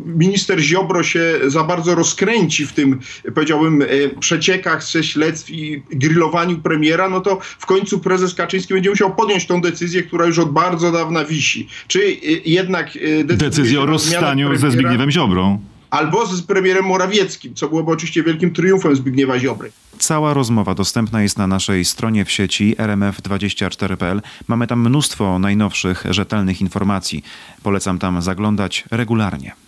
minister 0.06 0.60
Ziobro 0.60 1.02
się 1.02 1.34
za 1.46 1.64
bardzo 1.64 1.94
rozkręci 1.94 2.66
w 2.66 2.72
tym, 2.72 3.00
powiedziałbym, 3.34 3.82
e, 3.82 3.86
przeciekach 4.20 4.84
ze 4.84 5.04
śledztw 5.04 5.50
i 5.50 5.82
grillowaniu 5.90 6.58
premiera, 6.58 7.08
no 7.08 7.20
to 7.20 7.38
w 7.58 7.66
końcu 7.66 7.98
prezes 7.98 8.34
Kaczyński 8.34 8.74
będzie 8.74 8.90
musiał 8.90 9.14
podjąć 9.14 9.46
tą 9.46 9.60
decyzję, 9.60 10.02
która 10.02 10.26
już 10.26 10.38
od 10.38 10.52
bardzo 10.52 10.92
dawna 10.92 11.24
wisi. 11.24 11.68
Czy 11.88 12.00
e, 12.00 12.10
jednak 12.44 12.98
e, 13.20 13.24
decyzję 13.24 13.80
o 13.80 13.86
rozstaniu 13.86 14.56
ze 14.56 14.70
Zbigniewem 14.70 15.10
Ziobrą? 15.10 15.58
albo 15.90 16.26
z 16.26 16.42
premierem 16.42 16.84
Morawieckim, 16.84 17.54
co 17.54 17.68
byłoby 17.68 17.92
oczywiście 17.92 18.22
wielkim 18.22 18.52
triumfem 18.52 18.96
Zbigniewa 18.96 19.38
Ziobry. 19.38 19.72
Cała 19.98 20.34
rozmowa 20.34 20.74
dostępna 20.74 21.22
jest 21.22 21.38
na 21.38 21.46
naszej 21.46 21.84
stronie 21.84 22.24
w 22.24 22.30
sieci 22.30 22.76
rmf24.pl. 22.78 24.22
Mamy 24.48 24.66
tam 24.66 24.80
mnóstwo 24.80 25.38
najnowszych, 25.38 26.04
rzetelnych 26.10 26.60
informacji. 26.60 27.24
Polecam 27.62 27.98
tam 27.98 28.22
zaglądać 28.22 28.84
regularnie. 28.90 29.65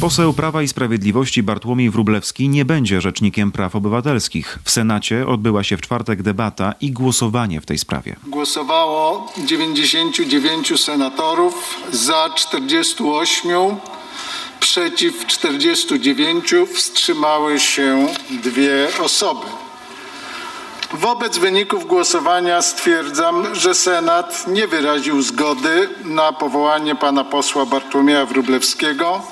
Poseł 0.00 0.32
Prawa 0.32 0.62
i 0.62 0.68
Sprawiedliwości 0.68 1.42
Bartłomiej 1.42 1.90
Wróblewski 1.90 2.48
nie 2.48 2.64
będzie 2.64 3.00
rzecznikiem 3.00 3.52
praw 3.52 3.76
obywatelskich. 3.76 4.58
W 4.64 4.70
Senacie 4.70 5.26
odbyła 5.26 5.64
się 5.64 5.76
w 5.76 5.80
czwartek 5.80 6.22
debata 6.22 6.74
i 6.80 6.90
głosowanie 6.92 7.60
w 7.60 7.66
tej 7.66 7.78
sprawie. 7.78 8.16
Głosowało 8.26 9.32
99 9.38 10.80
senatorów, 10.80 11.76
za 11.92 12.30
48, 12.34 13.50
przeciw 14.60 15.26
49, 15.26 16.54
wstrzymały 16.74 17.60
się 17.60 18.06
dwie 18.42 18.88
osoby. 19.02 19.46
Wobec 20.92 21.38
wyników 21.38 21.86
głosowania 21.86 22.62
stwierdzam, 22.62 23.54
że 23.54 23.74
Senat 23.74 24.46
nie 24.46 24.66
wyraził 24.66 25.22
zgody 25.22 25.88
na 26.04 26.32
powołanie 26.32 26.94
pana 26.94 27.24
posła 27.24 27.66
Bartłomieja 27.66 28.26
Wróblewskiego 28.26 29.22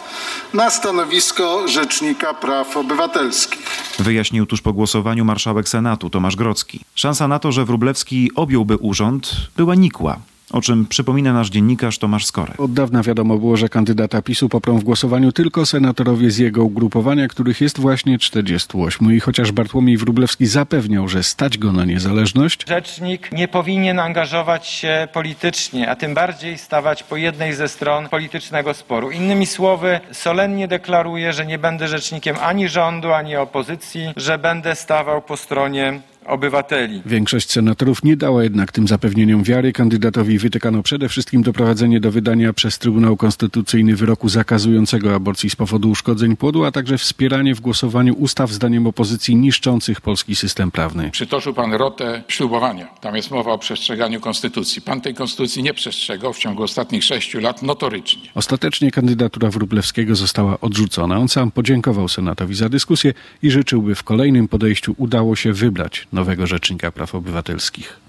na 0.54 0.70
stanowisko 0.70 1.68
Rzecznika 1.68 2.34
Praw 2.34 2.76
Obywatelskich. 2.76 3.66
Wyjaśnił 3.98 4.46
tuż 4.46 4.60
po 4.60 4.72
głosowaniu 4.72 5.24
marszałek 5.24 5.68
Senatu 5.68 6.10
Tomasz 6.10 6.36
Grocki. 6.36 6.80
Szansa 6.94 7.28
na 7.28 7.38
to, 7.38 7.52
że 7.52 7.64
Wróblewski 7.64 8.30
objąłby 8.34 8.76
urząd, 8.76 9.36
była 9.56 9.74
nikła 9.74 10.18
o 10.50 10.60
czym 10.60 10.86
przypomina 10.86 11.32
nasz 11.32 11.50
dziennikarz 11.50 11.98
Tomasz 11.98 12.26
Skorek. 12.26 12.60
Od 12.60 12.72
dawna 12.72 13.02
wiadomo 13.02 13.38
było, 13.38 13.56
że 13.56 13.68
kandydata 13.68 14.22
PiSu 14.22 14.48
poprą 14.48 14.78
w 14.78 14.84
głosowaniu 14.84 15.32
tylko 15.32 15.66
senatorowie 15.66 16.30
z 16.30 16.38
jego 16.38 16.64
ugrupowania, 16.64 17.28
których 17.28 17.60
jest 17.60 17.80
właśnie 17.80 18.18
48. 18.18 19.14
I 19.14 19.20
chociaż 19.20 19.52
Bartłomiej 19.52 19.96
Wróblewski 19.96 20.46
zapewniał, 20.46 21.08
że 21.08 21.22
stać 21.22 21.58
go 21.58 21.72
na 21.72 21.84
niezależność, 21.84 22.64
rzecznik 22.68 23.32
nie 23.32 23.48
powinien 23.48 23.98
angażować 23.98 24.66
się 24.66 25.08
politycznie, 25.12 25.90
a 25.90 25.96
tym 25.96 26.14
bardziej 26.14 26.58
stawać 26.58 27.02
po 27.02 27.16
jednej 27.16 27.54
ze 27.54 27.68
stron 27.68 28.08
politycznego 28.08 28.74
sporu. 28.74 29.10
Innymi 29.10 29.46
słowy, 29.46 30.00
solennie 30.12 30.68
deklaruję, 30.68 31.32
że 31.32 31.46
nie 31.46 31.58
będę 31.58 31.88
rzecznikiem 31.88 32.36
ani 32.42 32.68
rządu, 32.68 33.12
ani 33.12 33.36
opozycji, 33.36 34.12
że 34.16 34.38
będę 34.38 34.74
stawał 34.74 35.22
po 35.22 35.36
stronie 35.36 36.00
obywateli. 36.28 37.02
Większość 37.06 37.50
senatorów 37.50 38.04
nie 38.04 38.16
dała 38.16 38.42
jednak 38.42 38.72
tym 38.72 38.88
zapewnieniom 38.88 39.42
wiary. 39.42 39.72
Kandydatowi 39.72 40.38
wytykano 40.38 40.82
przede 40.82 41.08
wszystkim 41.08 41.42
doprowadzenie 41.42 42.00
do 42.00 42.10
wydania 42.10 42.52
przez 42.52 42.78
Trybunał 42.78 43.16
Konstytucyjny 43.16 43.96
wyroku 43.96 44.28
zakazującego 44.28 45.14
aborcji 45.14 45.50
z 45.50 45.56
powodu 45.56 45.90
uszkodzeń 45.90 46.36
płodu, 46.36 46.64
a 46.64 46.72
także 46.72 46.98
wspieranie 46.98 47.54
w 47.54 47.60
głosowaniu 47.60 48.14
ustaw 48.14 48.50
zdaniem 48.50 48.86
opozycji 48.86 49.36
niszczących 49.36 50.00
polski 50.00 50.36
system 50.36 50.70
prawny. 50.70 51.10
Przytoczył 51.10 51.54
pan 51.54 51.72
rotę 51.72 52.22
ślubowania. 52.28 52.86
Tam 53.00 53.16
jest 53.16 53.30
mowa 53.30 53.52
o 53.52 53.58
przestrzeganiu 53.58 54.20
konstytucji. 54.20 54.82
Pan 54.82 55.00
tej 55.00 55.14
konstytucji 55.14 55.62
nie 55.62 55.74
przestrzegał 55.74 56.32
w 56.32 56.38
ciągu 56.38 56.62
ostatnich 56.62 57.04
sześciu 57.04 57.40
lat 57.40 57.62
notorycznie. 57.62 58.22
Ostatecznie 58.34 58.90
kandydatura 58.90 59.50
Wróblewskiego 59.50 60.16
została 60.16 60.60
odrzucona. 60.60 61.18
On 61.18 61.28
sam 61.28 61.50
podziękował 61.50 62.08
Senatowi 62.08 62.54
za 62.54 62.68
dyskusję 62.68 63.14
i 63.42 63.50
życzyłby 63.50 63.94
w 63.94 64.02
kolejnym 64.02 64.48
podejściu 64.48 64.94
udało 64.98 65.36
się 65.36 65.52
wybrać 65.52 66.08
nowego 66.18 66.46
Rzecznika 66.46 66.92
Praw 66.92 67.14
Obywatelskich. 67.14 68.00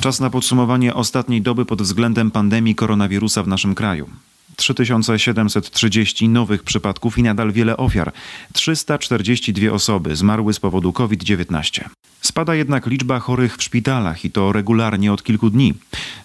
Czas 0.00 0.20
na 0.20 0.30
podsumowanie 0.30 0.94
ostatniej 0.94 1.42
doby 1.42 1.64
pod 1.64 1.82
względem 1.82 2.30
pandemii 2.30 2.74
koronawirusa 2.74 3.42
w 3.42 3.48
naszym 3.48 3.74
kraju. 3.74 4.10
3730 4.56 6.28
nowych 6.28 6.62
przypadków 6.62 7.18
i 7.18 7.22
nadal 7.22 7.52
wiele 7.52 7.76
ofiar. 7.76 8.12
342 8.52 9.72
osoby 9.72 10.16
zmarły 10.16 10.52
z 10.54 10.60
powodu 10.60 10.92
COVID-19. 10.92 11.84
Spada 12.22 12.54
jednak 12.54 12.86
liczba 12.86 13.18
chorych 13.18 13.56
w 13.56 13.62
szpitalach 13.62 14.24
i 14.24 14.30
to 14.30 14.52
regularnie 14.52 15.12
od 15.12 15.22
kilku 15.22 15.50
dni. 15.50 15.74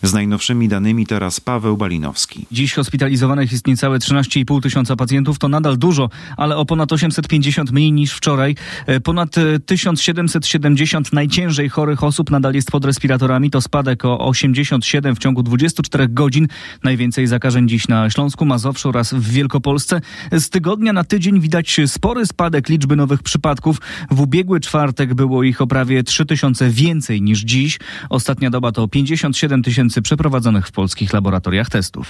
Z 0.03 0.13
najnowszymi 0.13 0.67
danymi 0.67 1.05
teraz 1.05 1.39
Paweł 1.39 1.77
Balinowski. 1.77 2.45
Dziś 2.51 2.73
hospitalizowanych 2.73 3.51
jest 3.51 3.67
niecałe 3.67 3.97
13,5 3.97 4.61
tysiąca 4.61 4.95
pacjentów. 4.95 5.39
To 5.39 5.47
nadal 5.47 5.77
dużo, 5.77 6.09
ale 6.37 6.57
o 6.57 6.65
ponad 6.65 6.91
850 6.91 7.71
mniej 7.71 7.91
niż 7.91 8.13
wczoraj. 8.13 8.55
E, 8.85 8.99
ponad 8.99 9.35
1770 9.65 11.07
e, 11.07 11.09
najciężej 11.13 11.69
chorych 11.69 12.03
osób 12.03 12.31
nadal 12.31 12.53
jest 12.53 12.71
pod 12.71 12.85
respiratorami. 12.85 13.51
To 13.51 13.61
spadek 13.61 14.05
o 14.05 14.19
87 14.19 15.15
w 15.15 15.19
ciągu 15.19 15.43
24 15.43 16.07
godzin. 16.07 16.47
Najwięcej 16.83 17.27
zakażeń 17.27 17.69
dziś 17.69 17.87
na 17.87 18.09
Śląsku, 18.17 18.45
Mazowszu 18.45 18.89
oraz 18.89 19.13
w 19.13 19.31
Wielkopolsce. 19.31 20.01
Z 20.31 20.49
tygodnia 20.49 20.93
na 20.93 21.03
tydzień 21.03 21.39
widać 21.39 21.81
spory 21.85 22.25
spadek 22.25 22.69
liczby 22.69 22.95
nowych 22.95 23.23
przypadków. 23.23 23.77
W 24.11 24.21
ubiegły 24.21 24.59
czwartek 24.59 25.13
było 25.13 25.43
ich 25.43 25.61
o 25.61 25.67
prawie 25.67 26.03
3 26.03 26.25
tysiące 26.25 26.69
więcej 26.69 27.21
niż 27.21 27.39
dziś. 27.39 27.79
Ostatnia 28.09 28.49
doba 28.49 28.71
to 28.71 28.87
57 28.87 29.63
tysięcy 29.63 30.01
przeprowadzonych 30.01 30.67
w 30.67 30.71
polskich 30.71 31.13
laboratoriach 31.13 31.69
testów. 31.69 32.09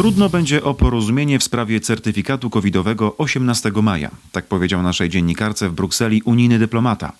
Trudno 0.00 0.28
będzie 0.28 0.64
o 0.64 0.74
porozumienie 0.74 1.38
w 1.38 1.44
sprawie 1.44 1.80
certyfikatu 1.80 2.50
covidowego 2.50 3.16
18 3.16 3.72
maja, 3.82 4.10
tak 4.32 4.46
powiedział 4.46 4.82
naszej 4.82 5.08
dziennikarce 5.08 5.68
w 5.68 5.72
Brukseli 5.72 6.22
unijny 6.22 6.58
dyplomata. 6.58 7.12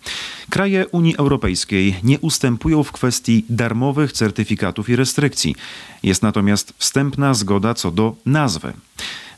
Kraje 0.50 0.86
Unii 0.88 1.16
Europejskiej 1.16 1.96
nie 2.02 2.18
ustępują 2.18 2.82
w 2.82 2.92
kwestii 2.92 3.44
darmowych 3.48 4.12
certyfikatów 4.12 4.88
i 4.88 4.96
restrykcji. 4.96 5.56
Jest 6.02 6.22
natomiast 6.22 6.74
wstępna 6.78 7.34
zgoda 7.34 7.74
co 7.74 7.90
do 7.90 8.16
nazwy. 8.26 8.72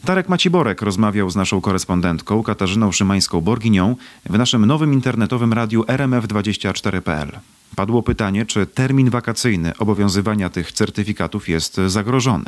Darek 0.04 0.28
Maciborek 0.28 0.82
rozmawiał 0.82 1.30
z 1.30 1.36
naszą 1.36 1.60
korespondentką 1.60 2.42
Katarzyną 2.42 2.90
Szymańską-Borginią 2.90 3.94
w 4.30 4.38
naszym 4.38 4.66
nowym 4.66 4.92
internetowym 4.92 5.52
radiu 5.52 5.82
rmf24.pl. 5.82 7.38
Padło 7.76 8.02
pytanie, 8.02 8.46
czy 8.46 8.66
termin 8.66 9.10
wakacyjny 9.10 9.72
obowiązywania 9.78 10.50
tych 10.50 10.72
certyfikatów 10.72 11.48
jest 11.48 11.80
zagrożony. 11.86 12.44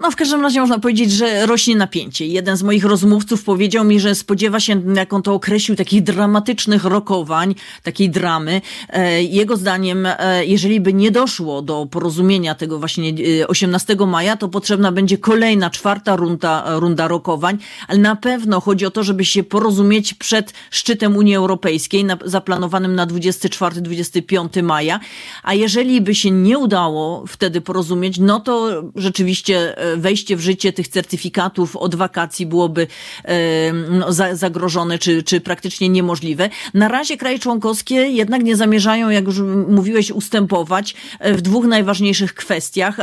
No 0.00 0.10
w 0.10 0.16
każdym 0.16 0.42
razie 0.42 0.60
można 0.60 0.78
powiedzieć, 0.78 1.12
że 1.12 1.46
rośnie 1.46 1.76
napięcie. 1.76 2.26
Jeden 2.26 2.56
z 2.56 2.62
moich 2.62 2.84
rozmówców 2.84 3.44
powiedział 3.44 3.84
mi, 3.84 4.00
że 4.00 4.14
spodziewa 4.14 4.60
się, 4.60 4.82
jak 4.94 5.12
on 5.12 5.22
to 5.22 5.34
określił, 5.34 5.76
takich 5.76 6.02
dramatycznych 6.02 6.84
rokowań, 6.84 7.54
takiej 7.82 8.10
dramy. 8.10 8.60
E, 8.88 9.22
jego 9.22 9.56
zdaniem, 9.56 10.06
e, 10.06 10.46
jeżeli 10.46 10.80
by 10.80 10.92
nie 10.92 11.10
doszło 11.10 11.62
do 11.62 11.86
porozumienia 11.90 12.54
tego 12.54 12.78
właśnie 12.78 13.12
18 13.48 13.96
e, 14.00 14.06
maja, 14.06 14.36
to 14.36 14.48
potrzebna 14.48 14.92
będzie 14.92 15.18
kolejna, 15.18 15.70
czwarta 15.70 16.16
runda, 16.16 16.64
runda 16.66 17.08
rokowań, 17.08 17.58
ale 17.88 17.98
na 17.98 18.16
pewno 18.16 18.60
chodzi 18.60 18.86
o 18.86 18.90
to, 18.90 19.02
żeby 19.02 19.24
się 19.24 19.44
porozumieć 19.44 20.14
przed 20.14 20.52
szczytem 20.70 21.16
Unii 21.16 21.34
Europejskiej, 21.34 22.04
zaplanowanym 22.24 22.94
na 22.94 23.06
24-25 23.06 24.65
maja, 24.66 25.00
a 25.42 25.54
jeżeli 25.54 26.00
by 26.00 26.14
się 26.14 26.30
nie 26.30 26.58
udało 26.58 27.24
wtedy 27.26 27.60
porozumieć, 27.60 28.18
no 28.18 28.40
to 28.40 28.82
rzeczywiście 28.96 29.78
e, 29.78 29.96
wejście 29.96 30.36
w 30.36 30.40
życie 30.40 30.72
tych 30.72 30.88
certyfikatów 30.88 31.76
od 31.76 31.94
wakacji 31.94 32.46
byłoby 32.46 32.86
e, 33.24 33.72
no, 33.72 34.12
zagrożone 34.32 34.98
czy, 34.98 35.22
czy 35.22 35.40
praktycznie 35.40 35.88
niemożliwe. 35.88 36.50
Na 36.74 36.88
razie 36.88 37.16
kraje 37.16 37.38
członkowskie 37.38 37.94
jednak 37.94 38.42
nie 38.42 38.56
zamierzają, 38.56 39.10
jak 39.10 39.26
już 39.26 39.40
mówiłeś, 39.68 40.10
ustępować 40.10 40.94
e, 41.18 41.34
w 41.34 41.42
dwóch 41.42 41.66
najważniejszych 41.66 42.34
kwestiach. 42.34 42.96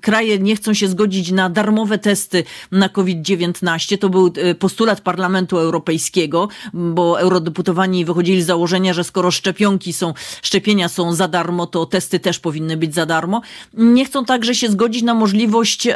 Kraje 0.00 0.38
nie 0.38 0.56
chcą 0.56 0.74
się 0.74 0.88
zgodzić 0.88 1.30
na 1.30 1.50
darmowe 1.50 1.98
testy 1.98 2.44
na 2.72 2.88
COVID-19. 2.88 3.98
To 3.98 4.08
był 4.08 4.32
postulat 4.58 5.00
Parlamentu 5.00 5.58
Europejskiego, 5.58 6.48
bo 6.72 7.20
eurodeputowani 7.20 8.04
wychodzili 8.04 8.42
z 8.42 8.46
założenia, 8.46 8.92
że 8.92 9.04
skoro 9.04 9.30
szczepionki 9.30 9.92
są 9.92 10.14
szczepienia 10.42 10.88
są 10.88 11.14
za 11.14 11.28
darmo, 11.28 11.66
to 11.66 11.86
testy 11.86 12.20
też 12.20 12.38
powinny 12.38 12.76
być 12.76 12.94
za 12.94 13.06
darmo. 13.06 13.42
Nie 13.74 14.04
chcą 14.04 14.24
także 14.24 14.54
się 14.54 14.68
zgodzić 14.68 15.02
na 15.02 15.14
możliwość, 15.14 15.88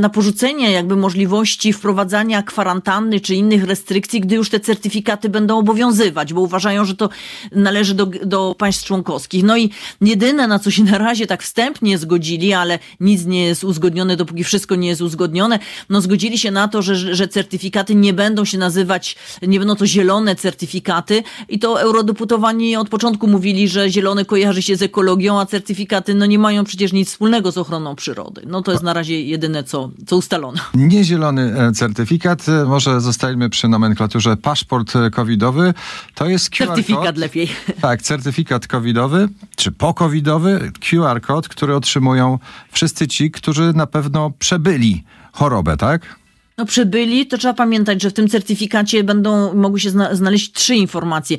na 0.00 0.08
porzucenie 0.08 0.70
jakby 0.70 0.96
możliwości 0.96 1.72
wprowadzania 1.72 2.42
kwarantanny 2.42 3.20
czy 3.20 3.34
innych 3.34 3.64
restrykcji, 3.64 4.20
gdy 4.20 4.34
już 4.34 4.50
te 4.50 4.60
certyfikaty 4.60 5.28
będą 5.28 5.58
obowiązywać, 5.58 6.32
bo 6.32 6.40
uważają, 6.40 6.84
że 6.84 6.96
to 6.96 7.08
należy 7.52 7.94
do, 7.94 8.06
do 8.06 8.54
państw 8.58 8.84
członkowskich. 8.84 9.44
No 9.44 9.56
i 9.56 9.70
jedyne, 10.00 10.46
na 10.48 10.58
co 10.58 10.70
się 10.70 10.84
na 10.84 10.98
razie 10.98 11.26
tak 11.26 11.42
wstępnie 11.42 11.98
zgodzili, 11.98 12.52
ale 12.52 12.78
nic 13.00 13.24
nie 13.24 13.44
jest 13.44 13.64
uzgodnione, 13.64 14.16
dopóki 14.16 14.44
wszystko 14.44 14.74
nie 14.74 14.88
jest 14.88 15.00
uzgodnione, 15.00 15.58
no 15.88 16.00
zgodzili 16.00 16.38
się 16.38 16.50
na 16.50 16.68
to, 16.68 16.82
że, 16.82 17.14
że 17.14 17.28
certyfikaty 17.28 17.94
nie 17.94 18.12
będą 18.12 18.44
się 18.44 18.58
nazywać, 18.58 19.16
nie 19.42 19.58
będą 19.58 19.76
to 19.76 19.86
zielone 19.86 20.36
certyfikaty 20.36 21.22
i 21.48 21.58
to 21.58 21.80
eurodeputowani 21.80 22.76
od 22.76 22.88
początku 22.88 23.26
mówili, 23.26 23.61
że 23.68 23.90
zielone 23.90 24.24
kojarzy 24.24 24.62
się 24.62 24.76
z 24.76 24.82
ekologią, 24.82 25.40
a 25.40 25.46
certyfikaty 25.46 26.14
no 26.14 26.26
nie 26.26 26.38
mają 26.38 26.64
przecież 26.64 26.92
nic 26.92 27.08
wspólnego 27.08 27.52
z 27.52 27.58
ochroną 27.58 27.96
przyrody. 27.96 28.42
No 28.46 28.62
to 28.62 28.72
jest 28.72 28.84
na 28.84 28.92
razie 28.92 29.22
jedyne, 29.22 29.64
co, 29.64 29.90
co 30.06 30.16
ustalono. 30.16 30.58
Niezielony 30.74 31.60
e, 31.60 31.72
certyfikat, 31.72 32.48
e, 32.48 32.64
może 32.64 33.00
zostańmy 33.00 33.50
przy 33.50 33.68
nomenklaturze 33.68 34.36
paszport 34.36 34.96
e, 34.96 35.10
covidowy, 35.10 35.74
to 36.14 36.26
jest 36.28 36.50
QR 36.50 36.66
Certyfikat 36.66 37.06
kod. 37.06 37.16
lepiej. 37.18 37.48
Tak, 37.80 38.02
certyfikat 38.02 38.66
covidowy, 38.66 39.28
czy 39.56 39.72
po-covidowy, 39.72 40.72
QR 40.90 41.20
kod, 41.20 41.48
który 41.48 41.76
otrzymują 41.76 42.38
wszyscy 42.72 43.06
ci, 43.08 43.30
którzy 43.30 43.72
na 43.72 43.86
pewno 43.86 44.30
przebyli 44.38 45.04
chorobę, 45.32 45.76
tak? 45.76 46.22
No 46.58 46.66
przybyli, 46.66 47.26
to 47.26 47.38
trzeba 47.38 47.54
pamiętać, 47.54 48.02
że 48.02 48.10
w 48.10 48.12
tym 48.12 48.28
certyfikacie 48.28 49.04
będą 49.04 49.54
mogły 49.54 49.80
się 49.80 49.90
zna- 49.90 50.14
znaleźć 50.14 50.52
trzy 50.52 50.74
informacje. 50.74 51.38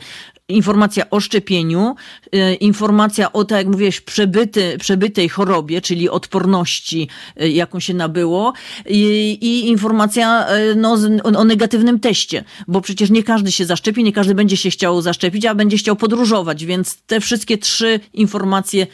Informacja 0.49 1.09
o 1.09 1.19
szczepieniu, 1.19 1.95
y, 2.35 2.53
informacja 2.55 3.33
o, 3.33 3.45
tak 3.45 3.57
jak 3.57 3.67
mówiłeś, 3.67 4.01
przebyty, 4.01 4.77
przebytej 4.79 5.29
chorobie, 5.29 5.81
czyli 5.81 6.09
odporności, 6.09 7.07
y, 7.41 7.49
jaką 7.49 7.79
się 7.79 7.93
nabyło 7.93 8.53
i, 8.85 9.37
i 9.41 9.69
informacja 9.69 10.47
y, 10.55 10.75
no, 10.75 10.97
o, 11.23 11.43
negatywnym 11.43 11.99
teście, 11.99 12.43
bo 12.67 12.81
przecież 12.81 13.09
nie 13.09 13.23
każdy 13.23 13.51
się 13.51 13.65
zaszczepi, 13.65 14.03
nie 14.03 14.13
każdy 14.13 14.35
będzie 14.35 14.57
się 14.57 14.69
chciał 14.69 15.01
zaszczepić, 15.01 15.45
a 15.45 15.55
będzie 15.55 15.77
chciał 15.77 15.95
podróżować, 15.95 16.65
więc 16.65 16.97
te 17.01 17.19
wszystkie 17.19 17.57
trzy 17.57 17.99
informacje 18.13 18.87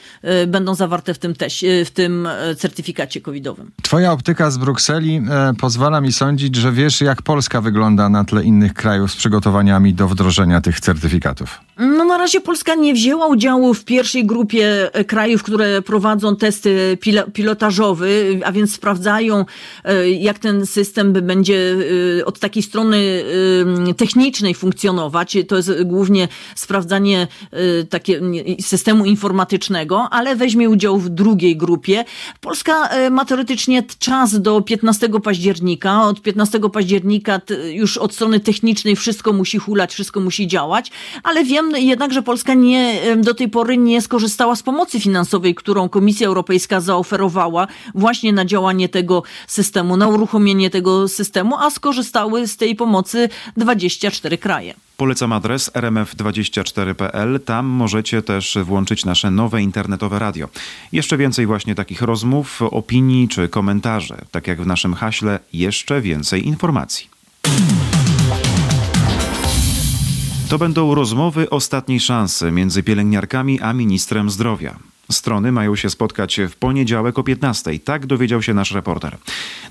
będą 0.48 0.76
zawarte 0.76 1.14
w 1.14 1.20
tym, 1.20 1.36
teście, 1.36 1.86
w 1.86 1.92
tym 1.92 2.30
certyfikacie 2.58 3.22
covidowym. 3.22 3.72
Twoja 3.82 4.12
optyka 4.12 4.52
z 4.52 4.58
Brukseli 4.58 5.22
pozwala 5.60 6.02
mi 6.02 6.14
sądzić, 6.14 6.56
że 6.56 6.72
wiesz, 6.72 7.02
jak 7.02 7.22
Polska 7.22 7.62
wygląda 7.62 8.10
na 8.10 8.24
tle 8.24 8.44
innych 8.44 8.74
krajów 8.74 9.12
z 9.12 9.16
przygotowaniami 9.16 9.94
do 9.94 10.08
wdrożenia 10.08 10.62
tych 10.62 10.80
certyfikatów. 10.80 11.39
No 11.80 12.06
na 12.06 12.18
razie 12.18 12.42
Polska 12.42 12.76
nie 12.76 12.94
wzięła 12.94 13.28
udziału 13.28 13.74
w 13.74 13.86
pierwszej 13.86 14.26
grupie 14.26 14.90
e, 14.94 15.06
krajów, 15.06 15.44
które 15.44 15.82
prowadzą 15.82 16.36
testy 16.36 16.98
pilo- 17.02 17.32
pilotażowy, 17.32 18.40
a 18.46 18.52
więc 18.52 18.74
sprawdzają, 18.74 19.46
e, 19.84 20.10
jak 20.10 20.40
ten 20.40 20.66
system 20.66 21.14
będzie 21.14 21.76
e, 22.20 22.26
od 22.26 22.40
takiej 22.40 22.64
strony 22.64 23.24
technicznej 23.98 24.56
funkcjonować. 24.56 25.38
To 25.48 25.56
jest 25.56 25.84
głównie 25.84 26.28
sprawdzanie 26.56 27.28
takie, 27.90 28.22
systemu 28.62 29.06
informatycznego, 29.06 30.08
ale 30.12 30.36
weźmie 30.36 30.70
udział 30.70 30.98
w 30.98 31.10
drugiej 31.10 31.58
grupie. 31.58 32.06
Polska 32.42 32.90
ma 33.12 33.26
teoretycznie 33.26 33.84
czas 34.00 34.42
do 34.42 34.62
15 34.62 35.10
października. 35.24 36.04
Od 36.04 36.22
15 36.22 36.60
października 36.74 37.42
już 37.72 37.98
od 37.98 38.14
strony 38.14 38.40
technicznej 38.40 38.96
wszystko 38.96 39.34
musi 39.34 39.58
hulać, 39.58 39.94
wszystko 39.94 40.20
musi 40.20 40.48
działać, 40.48 40.92
ale 41.30 41.44
wiem 41.44 41.72
jednak, 41.76 42.14
że 42.14 42.22
Polska 42.22 42.54
nie, 42.54 43.02
do 43.18 43.34
tej 43.34 43.50
pory 43.50 43.78
nie 43.78 44.02
skorzystała 44.02 44.56
z 44.56 44.64
pomocy 44.64 45.00
finansowej, 45.00 45.56
którą 45.56 45.90
Komisja 45.90 46.28
Europejska 46.28 46.82
zaoferowała 46.82 47.68
właśnie 47.96 48.34
na 48.34 48.46
działanie 48.46 48.90
tego 48.90 49.24
systemu, 49.48 49.98
na 49.98 50.08
uruchomienie 50.08 50.70
tego 50.70 51.08
systemu, 51.08 51.56
a 51.58 51.70
skorzystały 51.70 52.48
z 52.48 52.58
tej 52.58 52.76
pomocy 52.76 53.30
24 53.58 54.38
kraje. 54.38 54.74
Polecam 54.98 55.34
adres 55.34 55.72
rmf24.pl. 55.74 57.40
Tam 57.46 57.66
możecie 57.66 58.22
też 58.22 58.58
włączyć 58.64 59.06
nasze 59.06 59.32
nowe 59.32 59.62
internetowe 59.62 60.20
radio. 60.20 60.50
Jeszcze 60.92 61.18
więcej 61.18 61.46
właśnie 61.46 61.76
takich 61.76 62.02
rozmów, 62.02 62.62
opinii 62.62 63.28
czy 63.28 63.50
komentarzy. 63.50 64.18
Tak 64.32 64.48
jak 64.48 64.62
w 64.62 64.68
naszym 64.68 64.94
haśle, 64.94 65.40
jeszcze 65.54 66.02
więcej 66.02 66.48
informacji. 66.48 67.19
To 70.50 70.58
będą 70.58 70.96
rozmowy 70.96 71.50
ostatniej 71.50 72.00
szansy 72.00 72.52
między 72.52 72.84
pielęgniarkami 72.84 73.60
a 73.60 73.74
ministrem 73.74 74.30
zdrowia. 74.30 74.89
Strony 75.12 75.52
mają 75.52 75.76
się 75.76 75.90
spotkać 75.90 76.40
w 76.50 76.56
poniedziałek 76.56 77.20
o 77.20 77.24
15. 77.24 77.80
Tak 77.80 78.06
dowiedział 78.06 78.42
się 78.42 78.54
nasz 78.54 78.72
reporter. 78.72 79.18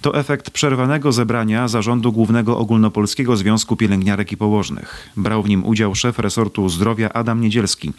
To 0.01 0.15
efekt 0.15 0.51
przerwanego 0.51 1.13
zebrania 1.13 1.69
Zarządu 1.69 2.13
Głównego 2.13 2.59
Ogólnopolskiego 2.59 3.37
Związku 3.37 3.77
Pielęgniarek 3.77 4.33
i 4.33 4.37
Położnych. 4.37 5.09
Brał 5.17 5.43
w 5.43 5.49
nim 5.49 5.65
udział 5.65 5.95
szef 5.95 6.19
resortu 6.19 6.69
zdrowia 6.69 7.09
Adam 7.13 7.41
Niedzielski, 7.41 7.93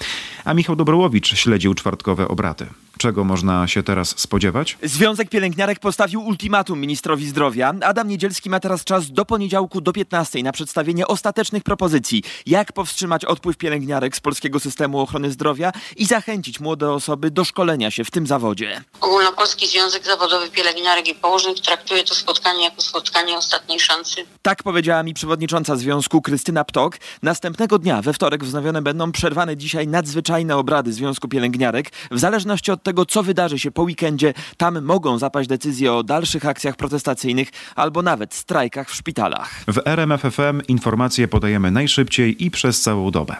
a 0.45 0.53
Michał 0.53 0.75
Dobrołowicz 0.75 1.35
śledził 1.35 1.73
czwartkowe 1.73 2.27
obrady. 2.27 2.65
Czego 2.99 3.23
można 3.23 3.67
się 3.67 3.83
teraz 3.83 4.19
spodziewać? 4.19 4.77
Związek 4.83 5.29
Pielęgniarek 5.29 5.79
postawił 5.79 6.21
ultimatum 6.21 6.79
ministrowi 6.79 7.27
zdrowia. 7.27 7.73
Adam 7.81 8.07
Niedzielski 8.07 8.49
ma 8.49 8.59
teraz 8.59 8.83
czas 8.83 9.11
do 9.11 9.25
poniedziałku 9.25 9.81
do 9.81 9.93
15 9.93 10.43
na 10.43 10.51
przedstawienie 10.51 11.07
ostatecznych 11.07 11.63
propozycji, 11.63 12.23
jak 12.45 12.73
powstrzymać 12.73 13.25
odpływ 13.25 13.57
pielęgniarek 13.57 14.15
z 14.15 14.19
polskiego 14.19 14.59
systemu 14.59 14.99
ochrony 14.99 15.31
zdrowia 15.31 15.71
i 15.97 16.05
zachęcić 16.05 16.59
młode 16.59 16.91
osoby 16.91 17.28
do 17.31 17.45
szkolenia 17.45 17.91
się 17.91 18.03
w 18.03 18.11
tym 18.11 18.27
zawodzie. 18.27 18.83
Ogólnopolski 19.01 19.67
Związek 19.67 20.05
Zawodowy 20.05 20.49
Pielęgniarek 20.49 21.07
i 21.07 21.15
Położnych 21.15 21.59
traktuje 21.59 22.03
to 22.03 22.15
spotkanie 22.15 22.63
jako 22.63 22.81
spotkanie 22.81 23.37
ostatniej 23.37 23.79
szansy. 23.79 24.25
Tak 24.41 24.63
powiedziała 24.63 25.03
mi 25.03 25.13
przewodnicząca 25.13 25.75
związku 25.75 26.21
Krystyna 26.21 26.63
Ptok. 26.63 26.97
Następnego 27.23 27.79
dnia, 27.79 28.01
we 28.01 28.13
wtorek, 28.13 28.43
wznowione 28.43 28.81
będą 28.81 29.11
przerwane 29.11 29.57
dzisiaj 29.57 29.87
nadzwyczajne 29.87 30.57
obrady 30.57 30.93
Związku 30.93 31.27
Pielęgniarek. 31.27 31.91
W 32.11 32.19
zależności 32.19 32.71
od 32.71 32.83
tego, 32.83 33.05
co 33.05 33.23
wydarzy 33.23 33.59
się 33.59 33.71
po 33.71 33.81
weekendzie, 33.81 34.33
tam 34.57 34.81
mogą 34.81 35.17
zapaść 35.17 35.49
decyzje 35.49 35.93
o 35.93 36.03
dalszych 36.03 36.45
akcjach 36.45 36.75
protestacyjnych 36.75 37.49
albo 37.75 38.01
nawet 38.01 38.33
strajkach 38.33 38.89
w 38.89 38.95
szpitalach. 38.95 39.51
W 39.67 39.79
RMFFM 39.85 40.61
informacje 40.67 41.27
podajemy 41.27 41.71
najszybciej 41.71 42.45
i 42.45 42.51
przez 42.51 42.81
całą 42.81 43.11
dobę. 43.11 43.35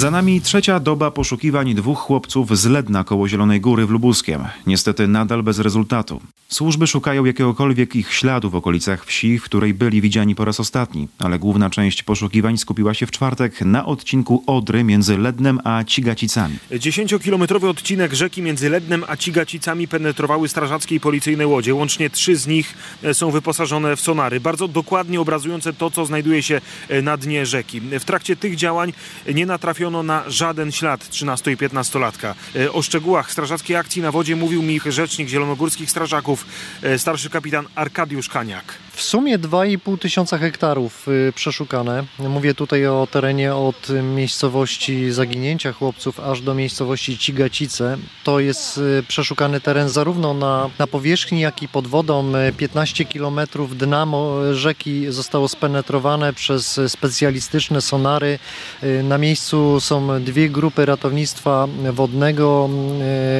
Za 0.00 0.10
nami 0.10 0.40
trzecia 0.40 0.80
doba 0.80 1.10
poszukiwań 1.10 1.74
dwóch 1.74 1.98
chłopców 1.98 2.58
z 2.58 2.66
Ledna 2.66 3.04
koło 3.04 3.28
Zielonej 3.28 3.60
Góry 3.60 3.86
w 3.86 3.90
Lubuskiem. 3.90 4.44
Niestety 4.66 5.08
nadal 5.08 5.42
bez 5.42 5.58
rezultatu. 5.58 6.20
Służby 6.48 6.86
szukają 6.86 7.24
jakiegokolwiek 7.24 7.96
ich 7.96 8.12
śladu 8.12 8.50
w 8.50 8.54
okolicach 8.54 9.06
wsi, 9.06 9.38
w 9.38 9.42
której 9.42 9.74
byli 9.74 10.00
widziani 10.00 10.34
po 10.34 10.44
raz 10.44 10.60
ostatni, 10.60 11.08
ale 11.18 11.38
główna 11.38 11.70
część 11.70 12.02
poszukiwań 12.02 12.58
skupiła 12.58 12.94
się 12.94 13.06
w 13.06 13.10
czwartek 13.10 13.60
na 13.60 13.86
odcinku 13.86 14.44
Odry 14.46 14.84
między 14.84 15.18
Lednem 15.18 15.58
a 15.64 15.84
Cigacicami. 15.84 16.56
Dziesięciokilometrowy 16.78 17.68
odcinek 17.68 18.14
rzeki 18.14 18.42
między 18.42 18.70
Lednem 18.70 19.04
a 19.08 19.16
Cigacicami 19.16 19.88
penetrowały 19.88 20.48
strażackie 20.48 20.94
i 20.94 21.00
policyjne 21.00 21.46
łodzie. 21.46 21.74
Łącznie 21.74 22.10
trzy 22.10 22.36
z 22.36 22.46
nich 22.46 22.74
e, 23.02 23.14
są 23.14 23.30
wyposażone 23.30 23.96
w 23.96 24.00
sonary, 24.00 24.40
bardzo 24.40 24.68
dokładnie 24.68 25.20
obrazujące 25.20 25.72
to, 25.72 25.90
co 25.90 26.06
znajduje 26.06 26.42
się 26.42 26.60
e, 26.88 27.02
na 27.02 27.16
dnie 27.16 27.46
rzeki. 27.46 27.80
W 27.80 28.04
trakcie 28.04 28.36
tych 28.36 28.56
działań 28.56 28.92
nie 29.34 29.46
natrafiono 29.46 29.89
na 29.90 30.24
żaden 30.26 30.72
ślad 30.72 31.08
13 31.08 31.52
i 31.52 31.56
15-latka. 31.56 32.34
E, 32.56 32.72
O 32.72 32.82
szczegółach 32.82 33.32
strażackiej 33.32 33.76
akcji 33.76 34.02
na 34.02 34.12
wodzie 34.12 34.36
mówił 34.36 34.62
mi 34.62 34.80
rzecznik 34.86 35.28
zielonogórskich 35.28 35.90
strażaków, 35.90 36.46
e, 36.82 36.98
starszy 36.98 37.30
kapitan 37.30 37.66
Arkadiusz 37.74 38.28
Kaniak. 38.28 38.64
W 39.00 39.02
sumie 39.02 39.38
2,5 39.38 39.98
tysiąca 39.98 40.38
hektarów 40.38 41.08
y, 41.08 41.32
przeszukane. 41.32 42.04
Mówię 42.18 42.54
tutaj 42.54 42.86
o 42.86 43.08
terenie 43.10 43.54
od 43.54 43.88
miejscowości 44.14 45.10
zaginięcia 45.12 45.72
chłopców 45.72 46.20
aż 46.20 46.40
do 46.40 46.54
miejscowości 46.54 47.18
Cigacice. 47.18 47.96
To 48.24 48.40
jest 48.40 48.78
y, 48.78 49.02
przeszukany 49.08 49.60
teren 49.60 49.88
zarówno 49.88 50.34
na, 50.34 50.70
na 50.78 50.86
powierzchni, 50.86 51.40
jak 51.40 51.62
i 51.62 51.68
pod 51.68 51.86
wodą. 51.86 52.32
Y, 52.36 52.52
15 52.52 53.04
kilometrów 53.04 53.78
dna 53.78 54.06
rzeki 54.52 55.06
zostało 55.12 55.48
spenetrowane 55.48 56.32
przez 56.32 56.80
specjalistyczne 56.88 57.80
sonary. 57.80 58.38
Y, 58.82 59.02
Na 59.02 59.18
miejscu 59.18 59.80
są 59.80 60.24
dwie 60.24 60.50
grupy 60.50 60.86
ratownictwa 60.86 61.68
wodnego, 61.92 62.68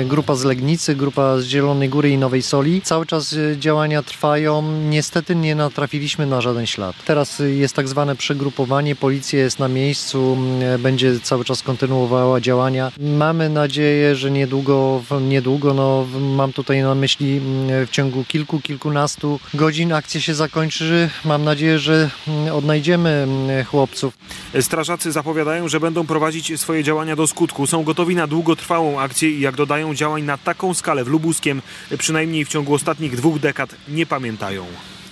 grupa 0.06 0.34
z 0.34 0.44
Legnicy, 0.44 0.96
grupa 0.96 1.38
z 1.38 1.44
Zielonej 1.44 1.88
Góry 1.88 2.10
i 2.10 2.18
Nowej 2.18 2.42
Soli. 2.42 2.82
Cały 2.82 3.06
czas 3.06 3.36
działania 3.56 4.02
trwają. 4.02 4.62
Niestety 4.88 5.36
nie 5.36 5.49
natrafiliśmy 5.54 6.26
na 6.26 6.40
żaden 6.40 6.66
ślad. 6.66 6.96
Teraz 7.04 7.42
jest 7.46 7.74
tak 7.74 7.88
zwane 7.88 8.16
przegrupowanie, 8.16 8.96
policja 8.96 9.38
jest 9.38 9.58
na 9.58 9.68
miejscu, 9.68 10.38
będzie 10.78 11.20
cały 11.20 11.44
czas 11.44 11.62
kontynuowała 11.62 12.40
działania. 12.40 12.92
Mamy 13.00 13.48
nadzieję, 13.48 14.16
że 14.16 14.30
niedługo, 14.30 15.02
niedługo 15.20 15.74
no, 15.74 16.06
mam 16.20 16.52
tutaj 16.52 16.82
na 16.82 16.94
myśli 16.94 17.40
w 17.86 17.88
ciągu 17.90 18.24
kilku, 18.24 18.60
kilkunastu 18.60 19.40
godzin 19.54 19.92
akcja 19.92 20.20
się 20.20 20.34
zakończy. 20.34 21.10
Mam 21.24 21.44
nadzieję, 21.44 21.78
że 21.78 22.10
odnajdziemy 22.52 23.26
chłopców. 23.66 24.14
Strażacy 24.60 25.12
zapowiadają, 25.12 25.68
że 25.68 25.80
będą 25.80 26.06
prowadzić 26.06 26.60
swoje 26.60 26.84
działania 26.84 27.16
do 27.16 27.26
skutku. 27.26 27.66
Są 27.66 27.84
gotowi 27.84 28.14
na 28.14 28.26
długotrwałą 28.26 29.00
akcję 29.00 29.30
i 29.30 29.40
jak 29.40 29.56
dodają 29.56 29.94
działań 29.94 30.22
na 30.22 30.38
taką 30.38 30.74
skalę 30.74 31.04
w 31.04 31.08
Lubuskiem, 31.08 31.62
przynajmniej 31.98 32.44
w 32.44 32.48
ciągu 32.48 32.74
ostatnich 32.74 33.16
dwóch 33.16 33.38
dekad 33.38 33.74
nie 33.88 34.06
pamiętają. 34.06 34.66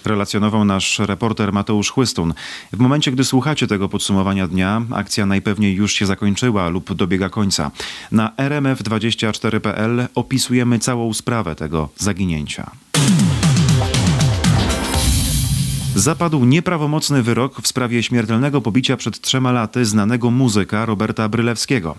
Relacjonował 0.04 0.64
nasz 0.64 0.98
reporter 0.98 1.52
Mateusz 1.52 1.90
Chłystun. 1.90 2.34
W 2.72 2.78
momencie, 2.78 3.12
gdy 3.12 3.24
słuchacie 3.24 3.66
tego 3.66 3.88
podsumowania 3.88 4.48
dnia, 4.48 4.82
akcja 4.94 5.26
najpewniej 5.26 5.74
już 5.74 5.92
się 5.92 6.06
zakończyła 6.06 6.68
lub 6.68 6.94
dobiega 6.94 7.28
końca. 7.28 7.70
Na 8.12 8.32
rmf24.pl 8.36 10.08
opisujemy 10.14 10.78
całą 10.78 11.14
sprawę 11.14 11.54
tego 11.54 11.88
zaginięcia. 11.96 12.70
Zapadł 15.94 16.44
nieprawomocny 16.44 17.22
wyrok 17.22 17.60
w 17.62 17.68
sprawie 17.68 18.02
śmiertelnego 18.02 18.60
pobicia 18.60 18.96
przed 18.96 19.20
trzema 19.20 19.52
laty 19.52 19.84
znanego 19.84 20.30
muzyka 20.30 20.86
Roberta 20.86 21.28
Brylewskiego. 21.28 21.96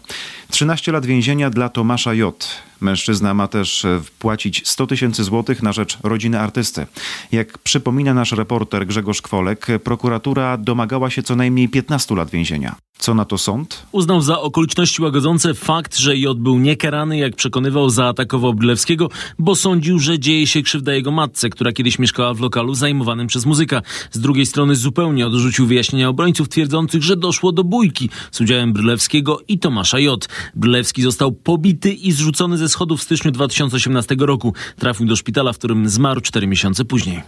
13 0.52 0.92
lat 0.92 1.06
więzienia 1.06 1.50
dla 1.50 1.70
Tomasza 1.70 2.14
J. 2.14 2.48
Mężczyzna 2.82 3.34
ma 3.34 3.48
też 3.48 3.86
wpłacić 4.04 4.68
100 4.68 4.88
tysięcy 4.88 5.24
złotych 5.24 5.64
na 5.64 5.74
rzecz 5.74 5.98
rodziny 6.04 6.40
artysty. 6.40 6.88
Jak 7.32 7.58
przypomina 7.58 8.14
nasz 8.14 8.32
reporter 8.32 8.88
Grzegorz 8.88 9.22
Kwolek, 9.22 9.68
prokuratura 9.84 10.58
domagała 10.58 11.10
się 11.10 11.24
co 11.24 11.36
najmniej 11.36 11.70
15 11.70 12.16
lat 12.16 12.30
więzienia. 12.30 12.76
Co 13.00 13.14
na 13.14 13.26
to 13.26 13.38
sąd? 13.38 13.86
Uznał 13.92 14.22
za 14.22 14.40
okoliczności 14.40 15.02
łagodzące 15.02 15.54
fakt, 15.54 15.98
że 15.98 16.18
J 16.18 16.40
był 16.40 16.60
niekarany, 16.60 17.18
jak 17.18 17.36
przekonywał, 17.36 17.90
zaatakował 17.90 18.54
Brylewskiego, 18.54 19.10
bo 19.40 19.56
sądził, 19.56 20.00
że 20.00 20.20
dzieje 20.20 20.48
się 20.48 20.62
krzywda 20.62 20.94
jego 20.94 21.12
matce, 21.12 21.50
która 21.50 21.72
kiedyś 21.72 22.00
mieszkała 22.00 22.34
w 22.34 22.40
lokalu 22.40 22.76
zajmowanym 22.76 23.28
przez 23.28 23.46
muzyka. 23.46 23.82
Z 24.12 24.20
drugiej 24.20 24.46
strony 24.46 24.76
zupełnie 24.76 25.28
odrzucił 25.28 25.68
wyjaśnienia 25.68 26.10
obrońców 26.10 26.50
twierdzących, 26.50 27.04
że 27.04 27.18
doszło 27.18 27.52
do 27.52 27.64
bójki 27.64 28.10
z 28.32 28.42
udziałem 28.42 28.74
Brylewskiego 28.74 29.40
i 29.48 29.60
Tomasza 29.60 30.00
J. 30.00 30.28
Brylewski 30.56 31.02
został 31.02 31.32
pobity 31.32 31.92
i 31.92 32.12
zrzucony 32.12 32.58
ze 32.58 32.70
schodów 32.70 33.00
w 33.00 33.04
styczniu 33.04 33.32
2018 33.32 34.16
roku. 34.20 34.54
Trafił 34.80 35.06
do 35.06 35.16
szpitala, 35.16 35.54
w 35.54 35.58
którym 35.58 35.90
zmarł 35.90 36.22
cztery 36.22 36.48
miesiące 36.48 36.86
później. 36.86 37.22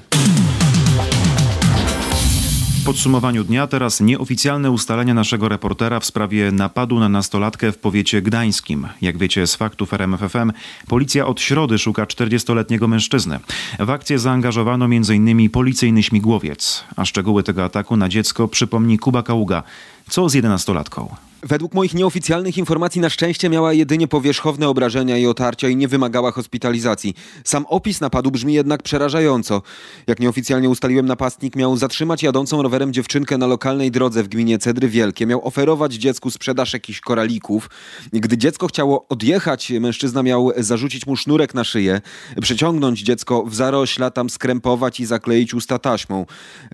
Podsumowaniu 2.92 3.44
dnia 3.44 3.68
teraz 3.68 4.02
nieoficjalne 4.02 4.72
ustalenia 4.72 5.14
naszego 5.14 5.50
reportera 5.50 6.00
w 6.00 6.06
sprawie 6.06 6.52
napadu 6.52 7.00
na 7.00 7.10
nastolatkę 7.10 7.72
w 7.72 7.78
powiecie 7.78 8.22
gdańskim. 8.22 8.88
Jak 9.02 9.18
wiecie 9.18 9.48
z 9.48 9.56
faktów 9.56 9.94
RMFFM, 9.94 10.52
policja 10.88 11.28
od 11.28 11.42
środy 11.42 11.78
szuka 11.78 12.06
40-letniego 12.06 12.88
mężczyzny. 12.88 13.40
W 13.80 13.90
akcję 13.90 14.20
zaangażowano 14.20 14.86
m.in. 14.86 15.50
policyjny 15.50 16.04
śmigłowiec. 16.04 16.84
A 16.96 17.06
szczegóły 17.06 17.44
tego 17.44 17.64
ataku 17.64 17.98
na 17.98 18.10
dziecko 18.10 18.48
przypomni 18.48 19.00
Kuba 19.00 19.24
Kaługa. 19.24 19.64
Co 20.10 20.30
z 20.30 20.34
jedenastolatką? 20.34 21.16
Według 21.44 21.74
moich 21.74 21.94
nieoficjalnych 21.94 22.58
informacji 22.58 23.02
na 23.02 23.10
szczęście 23.10 23.50
miała 23.50 23.74
jedynie 23.74 24.08
powierzchowne 24.08 24.70
obrażenia 24.70 25.18
i 25.18 25.26
otarcia 25.26 25.70
i 25.70 25.76
nie 25.76 25.88
wymagała 25.88 26.32
hospitalizacji. 26.32 27.14
Sam 27.44 27.66
opis 27.70 28.02
napadu 28.02 28.32
brzmi 28.32 28.54
jednak 28.54 28.84
przerażająco. 28.84 29.62
Jak 30.08 30.20
nieoficjalnie 30.20 30.70
ustaliłem, 30.70 31.06
napastnik 31.06 31.56
miał 31.56 31.78
zatrzymać 31.78 32.24
jadącą 32.24 32.62
rowerem 32.62 32.94
dziewczynkę 32.94 33.38
na 33.38 33.48
lokalnej 33.48 33.92
drodze 33.92 34.24
w 34.24 34.28
gminie 34.28 34.60
Cedry 34.60 34.88
Wielkie. 34.88 35.26
Miał 35.26 35.48
oferować 35.48 35.94
dziecku 35.94 36.32
sprzedaż 36.32 36.74
jakichś 36.74 37.00
koralików. 37.00 37.70
Gdy 38.14 38.38
dziecko 38.38 38.68
chciało 38.68 39.06
odjechać, 39.10 39.72
mężczyzna 39.80 40.24
miał 40.24 40.52
zarzucić 40.58 41.08
mu 41.08 41.16
sznurek 41.16 41.54
na 41.54 41.64
szyję, 41.64 42.02
przeciągnąć 42.42 43.00
dziecko 43.00 43.44
w 43.44 43.56
zarośla, 43.56 44.12
tam 44.12 44.30
skrępować 44.30 45.00
i 45.00 45.06
zakleić 45.06 45.54
usta 45.54 45.80
taśmą. 45.80 46.26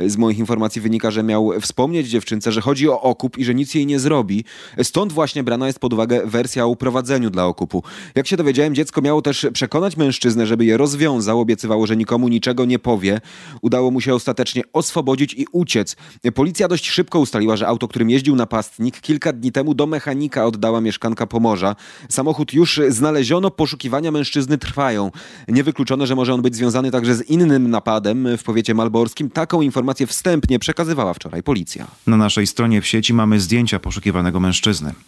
Z 0.05 0.17
moich 0.17 0.39
informacji 0.39 0.81
wynika, 0.81 1.11
że 1.11 1.23
miał 1.23 1.51
wspomnieć 1.61 2.07
dziewczynce, 2.07 2.51
że 2.51 2.61
chodzi 2.61 2.89
o 2.89 3.01
okup 3.01 3.37
i 3.37 3.45
że 3.45 3.55
nic 3.55 3.75
jej 3.75 3.85
nie 3.85 3.99
zrobi. 3.99 4.43
Stąd 4.83 5.13
właśnie 5.13 5.43
brana 5.43 5.67
jest 5.67 5.79
pod 5.79 5.93
uwagę 5.93 6.21
wersja 6.25 6.65
o 6.65 6.67
uprowadzeniu 6.67 7.29
dla 7.29 7.45
okupu. 7.45 7.83
Jak 8.15 8.27
się 8.27 8.37
dowiedziałem, 8.37 8.75
dziecko 8.75 9.01
miało 9.01 9.21
też 9.21 9.47
przekonać 9.53 9.97
mężczyznę, 9.97 10.47
żeby 10.47 10.65
je 10.65 10.77
rozwiązał. 10.77 11.39
Obiecywało, 11.39 11.87
że 11.87 11.97
nikomu 11.97 12.27
niczego 12.27 12.65
nie 12.65 12.79
powie. 12.79 13.21
Udało 13.61 13.91
mu 13.91 14.01
się 14.01 14.15
ostatecznie 14.15 14.61
oswobodzić 14.73 15.33
i 15.33 15.45
uciec. 15.51 15.95
Policja 16.35 16.67
dość 16.67 16.89
szybko 16.89 17.19
ustaliła, 17.19 17.57
że 17.57 17.67
auto, 17.67 17.87
którym 17.87 18.09
jeździł 18.09 18.35
napastnik, 18.35 19.01
kilka 19.01 19.33
dni 19.33 19.51
temu 19.51 19.73
do 19.73 19.87
mechanika 19.87 20.45
oddała 20.45 20.81
mieszkanka 20.81 21.27
Pomorza. 21.27 21.75
Samochód 22.09 22.53
już 22.53 22.81
znaleziono, 22.89 23.51
poszukiwania 23.51 24.11
mężczyzny 24.11 24.57
trwają. 24.57 25.11
Niewykluczone, 25.47 26.07
że 26.07 26.15
może 26.15 26.33
on 26.33 26.41
być 26.41 26.55
związany 26.55 26.91
także 26.91 27.15
z 27.15 27.29
innym 27.29 27.69
napadem 27.69 28.37
w 28.37 28.43
powiecie 28.43 28.73
malborskim. 28.73 29.29
Taką 29.29 29.61
informację 29.61 30.07
wstępnie 30.07 30.59
przekazywała 30.59 31.13
wczoraj 31.13 31.43
policja. 31.43 31.87
Na 32.07 32.17
naszej 32.17 32.47
stronie 32.47 32.81
w 32.81 32.87
sieci 32.87 33.13
mamy 33.13 33.39
zdjęcia 33.39 33.79
poszukiwanego 33.79 34.39
mężczyzny. 34.39 34.46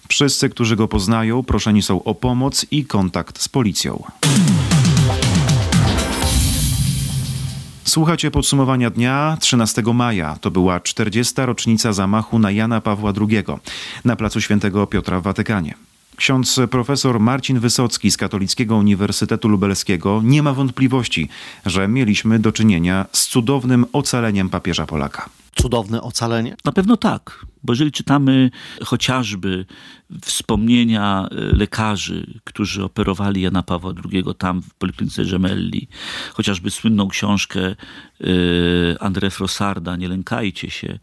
Wszyscy, 0.08 0.50
którzy 0.50 0.76
go 0.76 0.88
poznają, 0.88 1.44
proszeni 1.44 1.82
są 1.82 2.04
o 2.04 2.16
pomoc 2.16 2.66
i 2.72 2.86
kontakt 2.86 3.42
z 3.42 3.50
policją. 3.50 4.04
Słuchacie 7.84 8.32
podsumowania 8.32 8.90
dnia 8.90 9.38
13 9.40 9.84
maja. 9.94 10.38
To 10.42 10.52
była 10.52 10.80
40. 10.80 11.34
rocznica 11.38 11.94
zamachu 11.94 12.40
na 12.40 12.52
Jana 12.52 12.82
Pawła 12.82 13.14
II 13.22 13.44
na 14.06 14.16
placu 14.16 14.42
Świętego 14.42 14.88
Piotra 14.88 15.20
w 15.20 15.24
Watykanie. 15.24 15.89
Ksiądz 16.20 16.60
profesor 16.72 17.20
Marcin 17.20 17.60
Wysocki 17.60 18.12
z 18.12 18.18
Katolickiego 18.18 18.76
Uniwersytetu 18.76 19.48
Lubelskiego 19.48 20.22
nie 20.24 20.44
ma 20.44 20.54
wątpliwości, 20.54 21.30
że 21.66 21.88
mieliśmy 21.88 22.40
do 22.40 22.52
czynienia 22.52 23.06
z 23.12 23.28
cudownym 23.28 23.86
ocaleniem 23.94 24.50
papieża 24.50 24.86
Polaka. 24.86 25.30
Cudowne 25.56 26.02
ocalenie? 26.02 26.56
Na 26.66 26.72
pewno 26.72 26.98
tak, 26.98 27.46
bo 27.64 27.74
jeżeli 27.74 27.92
czytamy 27.92 28.52
chociażby 28.84 29.66
wspomnienia 30.22 31.28
e, 31.32 31.36
lekarzy, 31.36 32.40
którzy 32.44 32.84
operowali 32.84 33.42
Jana 33.42 33.64
Pawła 33.64 33.94
II 34.12 34.24
tam 34.38 34.62
w 34.62 34.74
Poliklinice 34.74 35.26
Gemelli, 35.26 35.88
chociażby 36.34 36.72
słynną 36.72 37.08
książkę 37.08 37.62
e, 37.62 37.76
André 39.00 39.30
Frossarda, 39.30 39.96
Nie 39.96 40.08
lękajcie 40.08 40.70
się, 40.70 41.00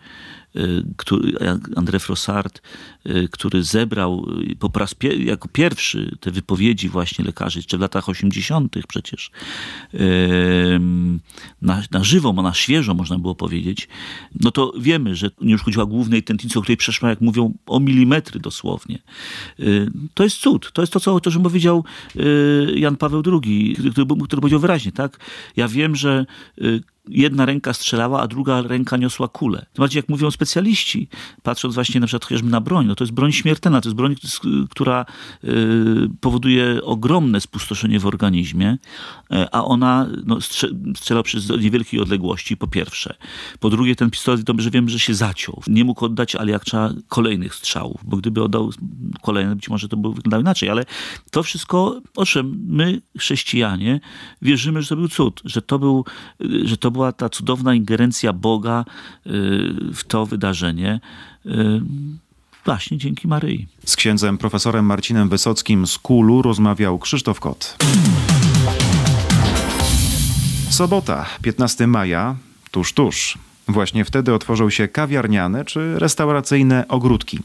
który, 0.96 1.32
André 1.76 1.98
Frossard, 1.98 2.62
który 3.30 3.62
zebrał 3.62 4.26
po 4.60 4.78
raz 4.78 4.94
jako 5.18 5.48
pierwszy 5.48 6.16
te 6.20 6.30
wypowiedzi 6.30 6.88
właśnie 6.88 7.24
lekarzy, 7.24 7.58
jeszcze 7.58 7.78
w 7.78 7.80
latach 7.80 8.08
80. 8.08 8.74
przecież, 8.88 9.30
na, 11.62 11.82
na 11.90 12.04
żywo, 12.04 12.32
na 12.32 12.54
świeżo 12.54 12.94
można 12.94 13.18
było 13.18 13.34
powiedzieć, 13.34 13.88
no 14.40 14.50
to 14.50 14.72
wiemy, 14.80 15.14
że 15.14 15.30
nie 15.40 15.54
uszkodziła 15.54 15.86
głównej 15.86 16.22
tętnicy, 16.22 16.58
o 16.58 16.62
której 16.62 16.76
przeszła, 16.76 17.08
jak 17.08 17.20
mówią, 17.20 17.54
o 17.66 17.80
milimetry 17.80 18.40
dosłownie. 18.40 18.98
To 20.14 20.24
jest 20.24 20.36
cud. 20.36 20.72
To 20.72 20.82
jest 20.82 20.92
to, 20.92 21.00
co, 21.00 21.20
czym 21.20 21.42
powiedział 21.42 21.84
Jan 22.74 22.96
Paweł 22.96 23.22
II, 23.32 23.76
który, 23.92 24.06
który 24.24 24.40
powiedział 24.40 24.60
wyraźnie, 24.60 24.92
tak? 24.92 25.18
Ja 25.56 25.68
wiem, 25.68 25.96
że 25.96 26.26
jedna 27.08 27.46
ręka 27.46 27.72
strzelała, 27.72 28.20
a 28.20 28.26
druga 28.26 28.62
ręka 28.62 28.96
niosła 28.96 29.28
kulę. 29.28 29.66
To 29.72 29.82
bardziej 29.82 29.98
jak 29.98 30.08
mówią 30.08 30.30
specjaliści, 30.30 31.08
patrząc 31.42 31.74
właśnie 31.74 32.00
na 32.00 32.06
przykład 32.06 32.24
chociażby 32.24 32.50
na 32.50 32.60
broń, 32.60 32.86
no 32.86 32.94
to 32.94 33.04
jest 33.04 33.14
broń 33.14 33.32
śmiertelna, 33.32 33.80
to 33.80 33.88
jest 33.88 33.96
broń, 33.96 34.16
która 34.70 35.06
powoduje 36.20 36.84
ogromne 36.84 37.40
spustoszenie 37.40 38.00
w 38.00 38.06
organizmie, 38.06 38.78
a 39.52 39.64
ona 39.64 40.06
no, 40.24 40.38
strzela 40.96 41.22
przez 41.22 41.48
niewielkiej 41.50 42.00
odległości, 42.00 42.56
po 42.56 42.66
pierwsze. 42.66 43.16
Po 43.60 43.70
drugie, 43.70 43.96
ten 43.96 44.10
pistolet, 44.10 44.42
dobrze 44.42 44.70
wiem, 44.70 44.88
że 44.88 44.98
się 44.98 45.14
zaciął. 45.14 45.62
Nie 45.66 45.84
mógł 45.84 46.04
oddać, 46.04 46.36
trzeba 46.64 46.90
kolejnych 47.08 47.54
strzałów, 47.54 48.00
bo 48.04 48.16
gdyby 48.16 48.42
oddał 48.42 48.70
kolejne, 49.22 49.56
być 49.56 49.68
może 49.68 49.88
to 49.88 49.96
by 49.96 50.12
wyglądało 50.12 50.40
inaczej, 50.40 50.68
ale 50.68 50.84
to 51.30 51.42
wszystko, 51.42 52.00
o 52.16 52.26
czym 52.26 52.64
my, 52.68 53.00
chrześcijanie, 53.18 54.00
wierzymy, 54.42 54.82
że 54.82 54.88
to 54.88 54.96
był 54.96 55.08
cud, 55.08 55.40
że 55.44 55.62
to 55.62 55.78
był, 55.78 56.04
że 56.64 56.76
to 56.76 56.90
była 56.96 57.12
ta 57.12 57.28
cudowna 57.28 57.74
ingerencja 57.74 58.32
Boga 58.32 58.84
w 59.94 60.00
to 60.08 60.26
wydarzenie. 60.26 61.00
Właśnie 62.64 62.98
dzięki 62.98 63.28
Maryi. 63.28 63.66
Z 63.84 63.96
księdzem 63.96 64.38
profesorem 64.38 64.84
Marcinem 64.84 65.28
Wysockim 65.28 65.86
z 65.86 65.98
Kulu 65.98 66.42
rozmawiał 66.42 66.98
Krzysztof 66.98 67.40
Kot. 67.40 67.76
Sobota, 70.70 71.26
15 71.42 71.86
maja, 71.86 72.36
tuż, 72.70 72.92
tuż. 72.92 73.38
Właśnie 73.68 74.04
wtedy 74.04 74.34
otworzą 74.34 74.70
się 74.70 74.88
kawiarniane 74.88 75.64
czy 75.64 75.98
restauracyjne 75.98 76.88
ogródki. 76.88 77.38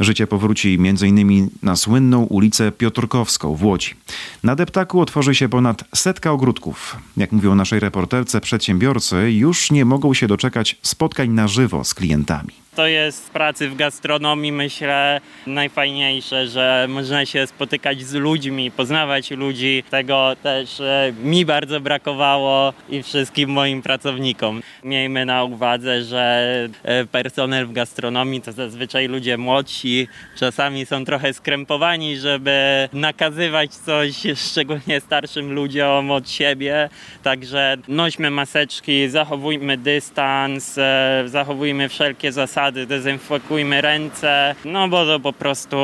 Życie 0.00 0.26
powróci 0.26 0.78
m.in. 0.80 1.48
na 1.62 1.76
słynną 1.76 2.22
ulicę 2.22 2.72
Piotrkowską 2.72 3.54
w 3.54 3.64
Łodzi. 3.64 3.94
Na 4.42 4.56
deptaku 4.56 5.00
otworzy 5.00 5.34
się 5.34 5.48
ponad 5.48 5.84
setka 5.94 6.32
ogródków. 6.32 6.96
Jak 7.16 7.32
mówią 7.32 7.54
naszej 7.54 7.80
reporterce, 7.80 8.40
przedsiębiorcy 8.40 9.32
już 9.32 9.70
nie 9.70 9.84
mogą 9.84 10.14
się 10.14 10.26
doczekać 10.26 10.76
spotkań 10.82 11.30
na 11.30 11.48
żywo 11.48 11.84
z 11.84 11.94
klientami. 11.94 12.65
To 12.76 12.86
jest 12.86 13.26
w 13.26 13.30
pracy 13.30 13.68
w 13.68 13.76
gastronomii, 13.76 14.52
myślę, 14.52 15.20
najfajniejsze, 15.46 16.46
że 16.46 16.86
można 16.88 17.26
się 17.26 17.46
spotykać 17.46 18.02
z 18.02 18.14
ludźmi, 18.14 18.70
poznawać 18.70 19.30
ludzi. 19.30 19.82
Tego 19.90 20.36
też 20.42 20.80
e, 20.80 21.12
mi 21.22 21.44
bardzo 21.44 21.80
brakowało 21.80 22.72
i 22.88 23.02
wszystkim 23.02 23.50
moim 23.50 23.82
pracownikom. 23.82 24.62
Miejmy 24.84 25.24
na 25.24 25.44
uwadze, 25.44 26.02
że 26.02 26.48
e, 26.82 27.04
personel 27.04 27.66
w 27.66 27.72
gastronomii 27.72 28.40
to 28.40 28.52
zazwyczaj 28.52 29.08
ludzie 29.08 29.38
młodsi, 29.38 30.08
czasami 30.38 30.86
są 30.86 31.04
trochę 31.04 31.32
skrępowani, 31.32 32.16
żeby 32.16 32.88
nakazywać 32.92 33.74
coś 33.74 34.12
szczególnie 34.50 35.00
starszym 35.00 35.52
ludziom 35.52 36.10
od 36.10 36.30
siebie. 36.30 36.88
Także 37.22 37.76
nośmy 37.88 38.30
maseczki, 38.30 39.08
zachowujmy 39.08 39.76
dystans, 39.76 40.78
e, 40.78 41.22
zachowujmy 41.26 41.88
wszelkie 41.88 42.32
zasady 42.32 42.65
zasady, 42.66 42.86
dezynfekujmy 42.86 43.80
ręce, 43.80 44.54
no 44.64 44.88
bo 44.88 45.06
to 45.06 45.20
po 45.20 45.32
prostu 45.32 45.76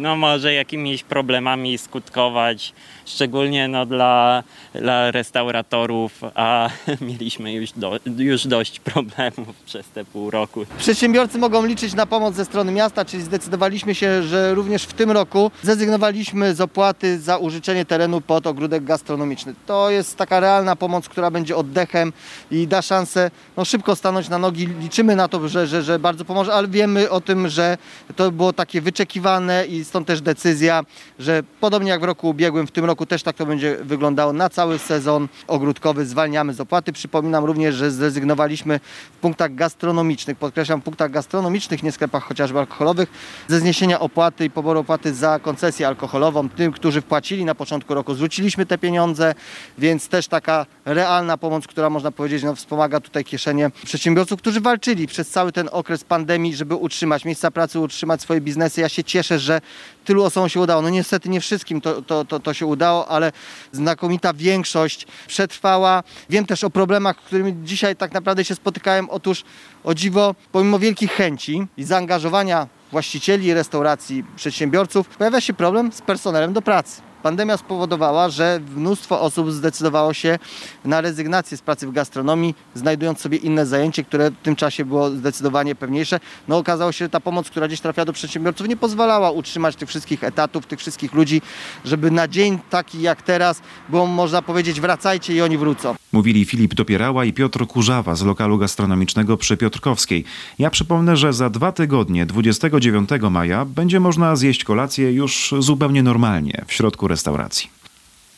no 0.00 0.16
może 0.16 0.54
jakimiś 0.54 1.02
problemami 1.02 1.78
skutkować, 1.78 2.72
szczególnie 3.08 3.68
no 3.68 3.86
dla, 3.86 4.42
dla 4.72 5.10
restauratorów, 5.10 6.20
a 6.34 6.70
mieliśmy 7.08 7.52
już, 7.52 7.72
do, 7.72 7.98
już 8.16 8.46
dość 8.46 8.80
problemów 8.80 9.56
przez 9.66 9.88
te 9.88 10.04
pół 10.04 10.30
roku. 10.30 10.66
Przedsiębiorcy 10.78 11.38
mogą 11.38 11.66
liczyć 11.66 11.94
na 11.94 12.06
pomoc 12.06 12.34
ze 12.34 12.44
strony 12.44 12.72
miasta, 12.72 13.04
czyli 13.04 13.22
zdecydowaliśmy 13.22 13.94
się, 13.94 14.22
że 14.22 14.54
również 14.54 14.82
w 14.82 14.92
tym 14.92 15.10
roku 15.10 15.50
zrezygnowaliśmy 15.62 16.54
z 16.54 16.60
opłaty 16.60 17.20
za 17.20 17.36
użyczenie 17.36 17.84
terenu 17.84 18.20
pod 18.20 18.46
ogródek 18.46 18.84
gastronomiczny. 18.84 19.54
To 19.66 19.90
jest 19.90 20.16
taka 20.16 20.40
realna 20.40 20.76
pomoc, 20.76 21.08
która 21.08 21.30
będzie 21.30 21.56
oddechem 21.56 22.12
i 22.50 22.66
da 22.66 22.82
szansę 22.82 23.30
no, 23.56 23.64
szybko 23.64 23.96
stanąć 23.96 24.28
na 24.28 24.38
nogi. 24.38 24.66
Liczymy 24.66 25.16
na 25.16 25.28
to, 25.28 25.48
że, 25.48 25.66
że, 25.66 25.82
że 25.82 25.98
bardzo 25.98 26.24
pomoże, 26.24 26.54
ale 26.54 26.68
wiemy 26.68 27.10
o 27.10 27.20
tym, 27.20 27.48
że 27.48 27.78
to 28.16 28.30
było 28.30 28.52
takie 28.52 28.80
wyczekiwane 28.80 29.66
i 29.66 29.84
stąd 29.84 30.06
też 30.06 30.20
decyzja, 30.20 30.82
że 31.18 31.42
podobnie 31.60 31.90
jak 31.90 32.00
w 32.00 32.04
roku 32.04 32.28
ubiegłym, 32.28 32.66
w 32.66 32.70
tym 32.70 32.84
roku 32.84 32.97
też 33.06 33.22
tak 33.22 33.36
to 33.36 33.46
będzie 33.46 33.76
wyglądało 33.82 34.32
na 34.32 34.48
cały 34.48 34.78
sezon 34.78 35.28
ogródkowy. 35.46 36.06
Zwalniamy 36.06 36.54
z 36.54 36.60
opłaty. 36.60 36.92
Przypominam 36.92 37.44
również, 37.44 37.74
że 37.74 37.90
zrezygnowaliśmy 37.90 38.80
w 39.12 39.16
punktach 39.16 39.54
gastronomicznych, 39.54 40.38
podkreślam, 40.38 40.80
w 40.80 40.84
punktach 40.84 41.10
gastronomicznych, 41.10 41.82
nie 41.82 41.92
sklepach 41.92 42.22
chociażby 42.24 42.58
alkoholowych, 42.58 43.08
ze 43.48 43.60
zniesienia 43.60 44.00
opłaty 44.00 44.44
i 44.44 44.50
poboru 44.50 44.80
opłaty 44.80 45.14
za 45.14 45.38
koncesję 45.38 45.88
alkoholową. 45.88 46.48
Tym, 46.48 46.72
którzy 46.72 47.00
wpłacili 47.00 47.44
na 47.44 47.54
początku 47.54 47.94
roku, 47.94 48.14
zwróciliśmy 48.14 48.66
te 48.66 48.78
pieniądze, 48.78 49.34
więc 49.78 50.08
też 50.08 50.28
taka 50.28 50.66
realna 50.84 51.36
pomoc, 51.36 51.66
która 51.66 51.90
można 51.90 52.10
powiedzieć, 52.10 52.42
no, 52.42 52.54
wspomaga 52.54 53.00
tutaj 53.00 53.24
kieszenie 53.24 53.70
przedsiębiorców, 53.84 54.40
którzy 54.40 54.60
walczyli 54.60 55.06
przez 55.06 55.30
cały 55.30 55.52
ten 55.52 55.68
okres 55.72 56.04
pandemii, 56.04 56.56
żeby 56.56 56.74
utrzymać 56.74 57.24
miejsca 57.24 57.50
pracy, 57.50 57.80
utrzymać 57.80 58.22
swoje 58.22 58.40
biznesy. 58.40 58.80
Ja 58.80 58.88
się 58.88 59.04
cieszę, 59.04 59.38
że 59.38 59.60
tylu 60.08 60.24
osobom 60.24 60.48
się 60.48 60.60
udało. 60.60 60.82
No 60.82 60.90
niestety 60.90 61.28
nie 61.28 61.40
wszystkim 61.40 61.80
to, 61.80 62.02
to, 62.02 62.24
to, 62.24 62.40
to 62.40 62.54
się 62.54 62.66
udało, 62.66 63.08
ale 63.08 63.32
znakomita 63.72 64.34
większość 64.34 65.06
przetrwała. 65.26 66.02
Wiem 66.30 66.46
też 66.46 66.64
o 66.64 66.70
problemach, 66.70 67.16
z 67.16 67.26
którymi 67.26 67.54
dzisiaj 67.64 67.96
tak 67.96 68.12
naprawdę 68.12 68.44
się 68.44 68.54
spotykałem. 68.54 69.10
Otóż 69.10 69.44
o 69.84 69.94
dziwo, 69.94 70.34
pomimo 70.52 70.78
wielkich 70.78 71.12
chęci 71.12 71.66
i 71.76 71.84
zaangażowania 71.84 72.66
właścicieli 72.92 73.54
restauracji, 73.54 74.24
przedsiębiorców, 74.36 75.08
pojawia 75.08 75.40
się 75.40 75.52
problem 75.52 75.92
z 75.92 76.00
personelem 76.02 76.52
do 76.52 76.62
pracy. 76.62 77.02
Pandemia 77.22 77.56
spowodowała, 77.56 78.28
że 78.28 78.60
mnóstwo 78.76 79.20
osób 79.20 79.52
zdecydowało 79.52 80.14
się 80.14 80.38
na 80.84 81.00
rezygnację 81.00 81.56
z 81.56 81.62
pracy 81.62 81.86
w 81.86 81.92
gastronomii, 81.92 82.54
znajdując 82.74 83.20
sobie 83.20 83.38
inne 83.38 83.66
zajęcie, 83.66 84.04
które 84.04 84.30
w 84.30 84.36
tym 84.42 84.56
czasie 84.56 84.84
było 84.84 85.10
zdecydowanie 85.10 85.74
pewniejsze. 85.74 86.20
No 86.48 86.58
okazało 86.58 86.92
się, 86.92 87.04
że 87.04 87.08
ta 87.08 87.20
pomoc, 87.20 87.50
która 87.50 87.66
gdzieś 87.68 87.80
trafiała 87.80 88.06
do 88.06 88.12
przedsiębiorców, 88.12 88.68
nie 88.68 88.76
pozwalała 88.76 89.30
utrzymać 89.30 89.76
tych 89.76 89.88
wszystkich 89.88 90.24
etatów, 90.24 90.66
tych 90.66 90.78
wszystkich 90.78 91.12
ludzi, 91.12 91.42
żeby 91.84 92.10
na 92.10 92.28
dzień 92.28 92.58
taki 92.70 93.02
jak 93.02 93.22
teraz 93.22 93.62
było 93.88 94.06
można 94.06 94.42
powiedzieć 94.42 94.80
wracajcie 94.80 95.34
i 95.34 95.42
oni 95.42 95.58
wrócą. 95.58 95.94
Mówili 96.12 96.44
Filip 96.44 96.74
Dopierała 96.74 97.24
i 97.24 97.32
Piotr 97.32 97.66
Kurzawa 97.66 98.14
z 98.14 98.22
lokalu 98.22 98.58
gastronomicznego 98.58 99.36
przy 99.36 99.56
Piotrkowskiej. 99.56 100.24
Ja 100.58 100.70
przypomnę, 100.70 101.16
że 101.16 101.32
za 101.32 101.50
dwa 101.50 101.72
tygodnie, 101.72 102.26
29 102.26 103.10
maja, 103.30 103.64
będzie 103.64 104.00
można 104.00 104.36
zjeść 104.36 104.64
kolację 104.64 105.12
już 105.12 105.54
zupełnie 105.58 106.02
normalnie 106.02 106.64
w 106.66 106.72
środku 106.72 107.07
restauracji. 107.08 107.70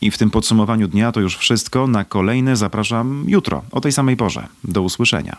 I 0.00 0.11
w 0.11 0.18
tym 0.18 0.30
podsumowaniu 0.30 0.88
dnia 0.88 1.12
to 1.12 1.20
już 1.20 1.37
wszystko. 1.37 1.87
Na 1.87 2.04
kolejne 2.04 2.56
zapraszam 2.56 3.24
jutro 3.26 3.62
o 3.70 3.80
tej 3.80 3.92
samej 3.92 4.16
porze. 4.16 4.46
Do 4.64 4.83
usłyszenia. 4.83 5.37